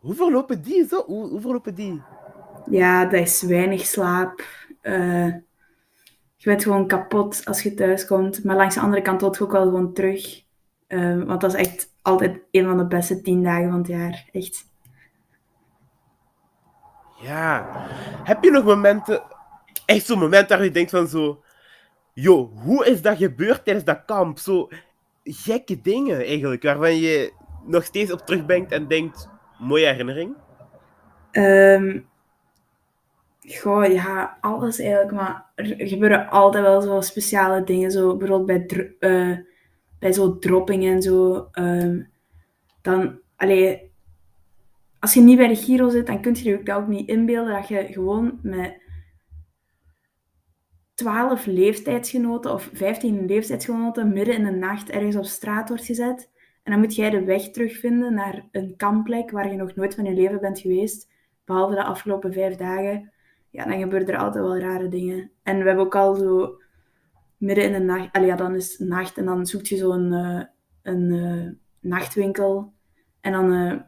hoe 0.00 0.14
verlopen 0.14 0.62
die 0.62 0.86
zo? 0.86 1.04
Hoe, 1.06 1.28
hoe 1.28 1.40
verlopen 1.40 1.74
die? 1.74 2.02
ja 2.70 3.04
dat 3.04 3.20
is 3.20 3.42
weinig 3.42 3.86
slaap. 3.86 4.44
Eh, 4.80 5.26
je 6.36 6.48
bent 6.48 6.62
gewoon 6.62 6.86
kapot 6.86 7.44
als 7.44 7.62
je 7.62 7.74
thuis 7.74 8.06
komt. 8.06 8.44
Maar 8.44 8.56
langs 8.56 8.74
de 8.74 8.80
andere 8.80 9.02
kant 9.02 9.20
wil 9.20 9.34
je 9.34 9.40
ook 9.44 9.52
wel 9.52 9.62
gewoon 9.62 9.92
terug. 9.92 10.42
Eh, 10.86 11.22
want 11.22 11.40
dat 11.40 11.54
is 11.54 11.60
echt 11.60 11.92
altijd 12.02 12.40
een 12.50 12.64
van 12.64 12.76
de 12.76 12.86
beste 12.86 13.20
tien 13.20 13.42
dagen 13.42 13.70
van 13.70 13.78
het 13.78 13.86
jaar. 13.86 14.28
Echt. 14.32 14.68
Ja. 17.22 17.66
Heb 18.24 18.44
je 18.44 18.50
nog 18.50 18.64
momenten, 18.64 19.22
echt 19.86 20.06
zo'n 20.06 20.18
moment 20.18 20.48
waar 20.48 20.64
je 20.64 20.70
denkt 20.70 20.90
van 20.90 21.08
zo... 21.08 21.42
Yo, 22.12 22.52
hoe 22.54 22.86
is 22.86 23.02
dat 23.02 23.16
gebeurd 23.16 23.64
tijdens 23.64 23.84
dat 23.84 24.04
kamp? 24.06 24.38
Zo 24.38 24.68
gekke 25.24 25.80
dingen 25.80 26.24
eigenlijk, 26.24 26.62
waarvan 26.62 26.96
je 26.96 27.32
nog 27.66 27.84
steeds 27.84 28.12
op 28.12 28.20
terugdenkt 28.20 28.72
en 28.72 28.88
denkt... 28.88 29.29
Mooie 29.60 29.86
herinnering. 29.86 30.34
Ehm 31.30 31.98
goh, 33.40 33.92
ja, 33.92 34.38
alles 34.40 34.78
eigenlijk. 34.78 35.12
Maar 35.12 35.52
er 35.54 35.88
gebeuren 35.88 36.28
altijd 36.30 36.64
wel 36.64 36.80
zo 36.80 37.00
speciale 37.00 37.64
dingen. 37.64 37.90
Zo 37.90 38.16
bijvoorbeeld 38.16 38.66
bij 38.66 38.94
eh, 38.98 39.38
bij 39.98 40.12
zo 40.12 40.38
droppingen 40.38 40.94
en 40.94 41.02
zo, 41.02 41.48
ehm, 41.52 42.02
dan, 42.82 43.18
allee, 43.36 43.92
als 44.98 45.14
je 45.14 45.20
niet 45.20 45.36
bij 45.36 45.48
de 45.48 45.56
Giro 45.56 45.88
zit, 45.88 46.06
dan 46.06 46.20
kun 46.22 46.34
je 46.34 46.60
je 46.64 46.74
ook 46.74 46.86
niet 46.86 47.08
inbeelden 47.08 47.52
dat 47.52 47.68
je 47.68 47.86
gewoon 47.90 48.38
met 48.42 48.78
12 50.94 51.46
leeftijdsgenoten 51.46 52.52
of 52.52 52.70
15 52.72 53.26
leeftijdsgenoten 53.26 54.12
midden 54.12 54.34
in 54.34 54.44
de 54.44 54.50
nacht 54.50 54.90
ergens 54.90 55.16
op 55.16 55.24
straat 55.24 55.68
wordt 55.68 55.84
gezet. 55.84 56.30
En 56.62 56.72
dan 56.72 56.80
moet 56.80 56.94
jij 56.94 57.10
de 57.10 57.24
weg 57.24 57.50
terugvinden 57.50 58.14
naar 58.14 58.48
een 58.52 58.76
kampplek 58.76 59.30
waar 59.30 59.50
je 59.50 59.56
nog 59.56 59.74
nooit 59.74 59.94
van 59.94 60.04
je 60.04 60.14
leven 60.14 60.40
bent 60.40 60.58
geweest, 60.58 61.10
behalve 61.44 61.74
de 61.74 61.84
afgelopen 61.84 62.32
vijf 62.32 62.56
dagen. 62.56 63.12
Ja, 63.50 63.64
dan 63.64 63.78
gebeuren 63.78 64.08
er 64.08 64.18
altijd 64.18 64.44
wel 64.44 64.58
rare 64.58 64.88
dingen. 64.88 65.30
En 65.42 65.58
we 65.58 65.64
hebben 65.64 65.84
ook 65.84 65.96
al 65.96 66.14
zo 66.14 66.60
midden 67.36 67.64
in 67.64 67.72
de 67.72 67.78
nacht, 67.78 68.12
allee, 68.12 68.26
ja, 68.26 68.36
dan 68.36 68.54
is 68.54 68.78
het 68.78 68.88
nacht 68.88 69.18
en 69.18 69.24
dan 69.24 69.46
zoekt 69.46 69.68
je 69.68 69.76
zo'n 69.76 70.12
uh, 70.12 70.42
een 70.82 71.10
uh, 71.10 71.50
nachtwinkel. 71.80 72.72
En 73.20 73.32
dan 73.32 73.52
uh, 73.52 73.80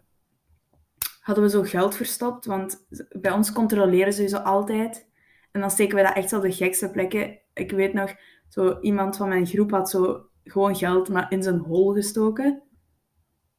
hadden 1.21 1.45
we 1.45 1.51
zo 1.51 1.63
geld 1.63 1.97
verstopt, 1.97 2.47
want 2.47 2.87
bij 3.21 3.33
ons 3.33 3.53
controleren 3.53 4.13
ze 4.13 4.29
zo 4.29 4.37
altijd. 4.37 5.11
En 5.51 5.61
dan 5.61 5.71
steken 5.71 5.97
we 5.97 6.03
dat 6.03 6.15
echt 6.15 6.33
op 6.33 6.43
de 6.43 6.53
gekste 6.53 6.91
plekken. 6.91 7.39
Ik 7.55 7.71
weet 7.71 7.93
nog, 7.93 8.15
zo 8.49 8.81
iemand 8.81 9.17
van 9.17 9.29
mijn 9.29 9.47
groep 9.47 9.71
had 9.71 9.91
zo 9.91 10.27
gewoon 10.45 10.77
geld 10.77 11.09
maar 11.09 11.27
in 11.29 11.43
zijn 11.43 11.59
hol 11.59 11.93
gestoken. 11.93 12.63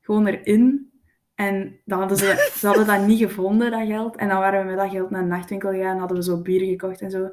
Gewoon 0.02 0.26
erin. 0.26 0.91
En 1.36 1.80
dan 1.86 2.00
hadden 2.00 2.17
ze, 2.17 2.50
ze 2.60 2.67
hadden 2.67 2.88
dat 2.88 3.06
niet 3.06 3.19
gevonden, 3.19 3.72
dat 3.72 3.88
geld. 3.88 4.15
En 4.15 4.28
dan 4.28 4.39
waren 4.39 4.60
we 4.60 4.65
met 4.65 4.78
dat 4.78 4.91
geld 4.91 5.10
naar 5.10 5.22
een 5.22 5.28
nachtwinkel 5.28 5.72
gegaan, 5.72 6.00
hadden 6.00 6.17
we 6.17 6.24
zo 6.24 6.41
bier 6.41 6.65
gekocht 6.65 7.02
en 7.02 7.12
zo. 7.12 7.24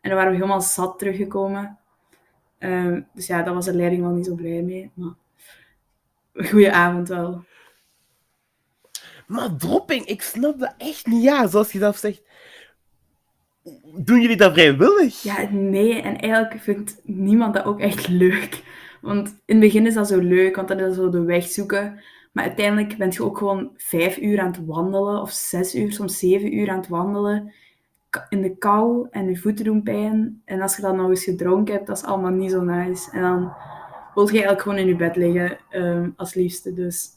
En 0.00 0.10
dan 0.10 0.14
waren 0.14 0.30
we 0.30 0.36
helemaal 0.36 0.60
zat 0.60 0.98
teruggekomen. 0.98 1.78
Um, 2.58 3.06
dus 3.14 3.26
ja, 3.26 3.42
daar 3.42 3.54
was 3.54 3.64
de 3.64 3.74
leiding 3.74 4.02
wel 4.02 4.10
niet 4.10 4.26
zo 4.26 4.34
blij 4.34 4.62
mee. 4.62 4.90
Maar 4.94 5.14
goeie 6.46 6.72
avond 6.72 7.08
wel. 7.08 7.44
Maar 9.26 9.56
dropping, 9.56 10.04
ik 10.04 10.22
snap 10.22 10.58
dat 10.58 10.74
echt 10.78 11.06
niet. 11.06 11.22
Ja, 11.22 11.46
zoals 11.46 11.72
je 11.72 11.78
zelf 11.78 11.96
zegt. 11.96 12.22
Doen 13.94 14.20
jullie 14.20 14.36
dat 14.36 14.52
vrijwillig? 14.52 15.22
Ja, 15.22 15.48
nee. 15.50 16.02
En 16.02 16.18
eigenlijk 16.18 16.62
vindt 16.62 17.00
niemand 17.02 17.54
dat 17.54 17.64
ook 17.64 17.80
echt 17.80 18.08
leuk. 18.08 18.62
Want 19.00 19.28
in 19.28 19.54
het 19.54 19.60
begin 19.60 19.86
is 19.86 19.94
dat 19.94 20.08
zo 20.08 20.18
leuk, 20.18 20.56
want 20.56 20.68
dan 20.68 20.80
is 20.80 20.94
zo 20.94 21.10
de 21.10 21.22
weg 21.22 21.46
zoeken. 21.46 22.00
Maar 22.32 22.44
uiteindelijk 22.44 22.96
ben 22.96 23.10
je 23.10 23.24
ook 23.24 23.38
gewoon 23.38 23.70
vijf 23.76 24.18
uur 24.18 24.40
aan 24.40 24.50
het 24.50 24.66
wandelen, 24.66 25.20
of 25.20 25.30
zes 25.30 25.74
uur, 25.74 25.92
soms 25.92 26.18
zeven 26.18 26.56
uur 26.56 26.70
aan 26.70 26.78
het 26.78 26.88
wandelen. 26.88 27.52
In 28.28 28.42
de 28.42 28.56
kou 28.56 29.06
en 29.10 29.28
je 29.28 29.36
voeten 29.36 29.64
doen 29.64 29.82
pijn. 29.82 30.42
En 30.44 30.60
als 30.60 30.76
je 30.76 30.82
dan 30.82 30.96
nog 30.96 31.08
eens 31.08 31.24
gedronken 31.24 31.74
hebt, 31.74 31.86
dat 31.86 31.96
is 31.96 32.04
allemaal 32.04 32.30
niet 32.30 32.50
zo 32.50 32.62
nice. 32.62 33.10
En 33.10 33.22
dan 33.22 33.52
wil 34.14 34.24
je 34.24 34.30
eigenlijk 34.30 34.62
gewoon 34.62 34.78
in 34.78 34.86
je 34.86 34.96
bed 34.96 35.16
liggen, 35.16 35.58
um, 35.72 36.12
als 36.16 36.34
liefste. 36.34 36.72
Dus 36.72 37.08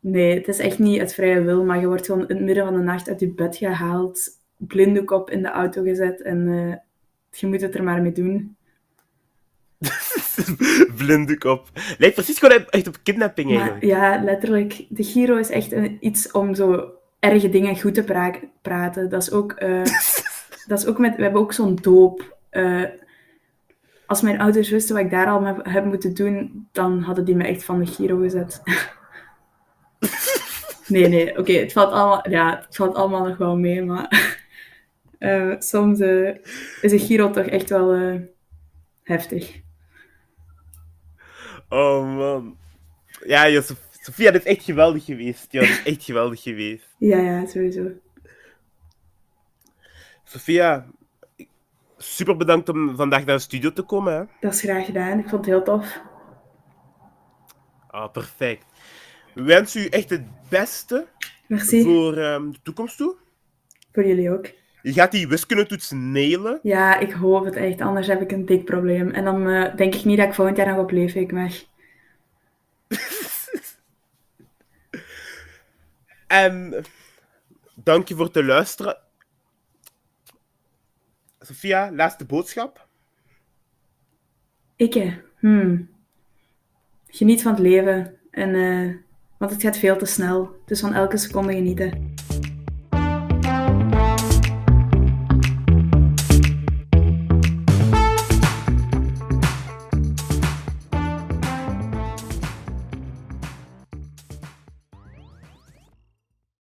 nee, 0.00 0.34
het 0.34 0.48
is 0.48 0.58
echt 0.58 0.78
niet 0.78 1.00
het 1.00 1.14
vrije 1.14 1.42
wil, 1.42 1.64
maar 1.64 1.80
je 1.80 1.86
wordt 1.86 2.06
gewoon 2.06 2.28
in 2.28 2.36
het 2.36 2.44
midden 2.44 2.64
van 2.64 2.74
de 2.74 2.80
nacht 2.80 3.08
uit 3.08 3.20
je 3.20 3.32
bed 3.32 3.56
gehaald, 3.56 4.30
blinde 4.56 5.04
kop 5.04 5.30
in 5.30 5.42
de 5.42 5.48
auto 5.48 5.82
gezet 5.82 6.22
en 6.22 6.48
uh, 6.48 6.74
je 7.30 7.46
moet 7.46 7.60
het 7.60 7.74
er 7.74 7.82
maar 7.82 8.02
mee 8.02 8.12
doen. 8.12 8.56
Blinde 10.96 11.38
kop. 11.38 11.68
Lijkt 11.98 12.14
precies 12.14 12.38
gewoon 12.38 12.64
echt 12.70 12.86
op 12.86 12.98
kidnapping 13.02 13.50
eigenlijk. 13.50 13.84
ja, 13.84 14.22
letterlijk. 14.24 14.84
De 14.88 15.02
Giro 15.02 15.36
is 15.36 15.50
echt 15.50 15.72
een, 15.72 15.96
iets 16.00 16.30
om 16.30 16.54
zo 16.54 16.92
erge 17.18 17.48
dingen 17.48 17.80
goed 17.80 17.94
te 17.94 18.04
pra 18.04 18.34
praten. 18.62 19.08
Dat 19.10 19.22
is 19.22 19.30
ook, 19.30 19.54
uh, 19.62 19.84
dat 20.68 20.78
is 20.78 20.86
ook 20.86 20.98
met... 20.98 21.16
We 21.16 21.22
hebben 21.22 21.40
ook 21.40 21.52
zo'n 21.52 21.78
doop. 21.80 22.36
Uh, 22.50 22.82
als 24.06 24.20
mijn 24.20 24.40
ouders 24.40 24.70
wisten 24.70 24.94
wat 24.94 25.04
ik 25.04 25.10
daar 25.10 25.26
al 25.26 25.44
heb, 25.44 25.66
heb 25.66 25.84
moeten 25.84 26.14
doen, 26.14 26.68
dan 26.72 27.00
hadden 27.00 27.24
die 27.24 27.36
me 27.36 27.44
echt 27.44 27.64
van 27.64 27.78
de 27.78 27.86
Giro 27.86 28.18
gezet. 28.18 28.62
nee, 30.86 31.08
nee, 31.08 31.30
oké, 31.30 31.40
okay, 31.40 31.56
het, 31.56 31.72
valt 31.72 31.92
allemaal, 31.92 32.30
ja, 32.30 32.62
het 32.66 32.76
valt 32.76 32.94
allemaal 32.94 33.26
nog 33.26 33.36
wel 33.36 33.56
mee, 33.56 33.82
maar 33.82 34.36
uh, 35.18 35.54
soms 35.58 36.00
is 36.80 36.92
een 36.92 36.98
Giro 36.98 37.30
toch 37.30 37.46
echt 37.46 37.70
wel 37.70 38.20
heftig. 39.02 39.62
Oh 41.74 42.16
man. 42.16 42.56
Ja, 43.26 43.62
Sofia, 43.90 44.30
dat 44.30 44.44
is 44.44 44.56
echt 44.56 44.64
geweldig 44.64 45.04
geweest. 45.04 45.52
Ja, 45.52 45.60
dat 45.60 45.68
is 45.68 45.82
echt 45.82 46.04
geweldig 46.04 46.42
geweest. 46.42 46.94
Ja, 47.10 47.18
ja, 47.18 47.46
sowieso. 47.46 47.90
Sofia, 50.24 50.86
super 51.96 52.36
bedankt 52.36 52.68
om 52.68 52.96
vandaag 52.96 53.24
naar 53.24 53.36
de 53.36 53.42
studio 53.42 53.72
te 53.72 53.82
komen. 53.82 54.14
Hè? 54.14 54.24
Dat 54.40 54.54
is 54.54 54.60
graag 54.60 54.84
gedaan. 54.84 55.18
Ik 55.18 55.28
vond 55.28 55.46
het 55.46 55.54
heel 55.54 55.62
tof. 55.62 56.00
Ah, 57.86 58.12
perfect. 58.12 58.64
We 59.34 59.42
wensen 59.42 59.82
u 59.82 59.86
echt 59.86 60.10
het 60.10 60.48
beste 60.48 61.06
Merci. 61.46 61.82
voor 61.82 62.18
um, 62.18 62.52
de 62.52 62.58
toekomst 62.62 62.96
toe. 62.96 63.16
Voor 63.92 64.06
jullie 64.06 64.30
ook. 64.30 64.50
Je 64.84 64.92
gaat 64.92 65.10
die 65.10 65.28
wiskundetoets 65.28 65.90
nailen. 65.90 66.58
Ja, 66.62 66.98
ik 66.98 67.12
hoop 67.12 67.44
het 67.44 67.56
echt. 67.56 67.80
Anders 67.80 68.06
heb 68.06 68.20
ik 68.20 68.32
een 68.32 68.46
dik 68.46 68.64
probleem. 68.64 69.10
En 69.10 69.24
dan 69.24 69.48
uh, 69.48 69.76
denk 69.76 69.94
ik 69.94 70.04
niet 70.04 70.16
dat 70.18 70.26
ik 70.26 70.34
volgend 70.34 70.56
jaar 70.56 70.66
nog 70.66 70.78
op 70.78 70.90
leefweek 70.90 71.32
mag. 71.32 71.52
en 76.26 76.84
dank 77.74 78.08
je 78.08 78.14
voor 78.14 78.28
het 78.32 78.44
luisteren. 78.44 78.96
Sophia, 81.40 81.92
laatste 81.92 82.24
boodschap. 82.24 82.86
Ik, 84.76 85.12
hmm. 85.38 85.88
Geniet 87.06 87.42
van 87.42 87.52
het 87.52 87.60
leven. 87.60 88.16
En, 88.30 88.54
uh, 88.54 88.96
want 89.38 89.52
het 89.52 89.62
gaat 89.62 89.78
veel 89.78 89.96
te 89.96 90.06
snel. 90.06 90.62
Dus 90.66 90.80
van 90.80 90.94
elke 90.94 91.16
seconde 91.16 91.52
genieten. 91.52 92.14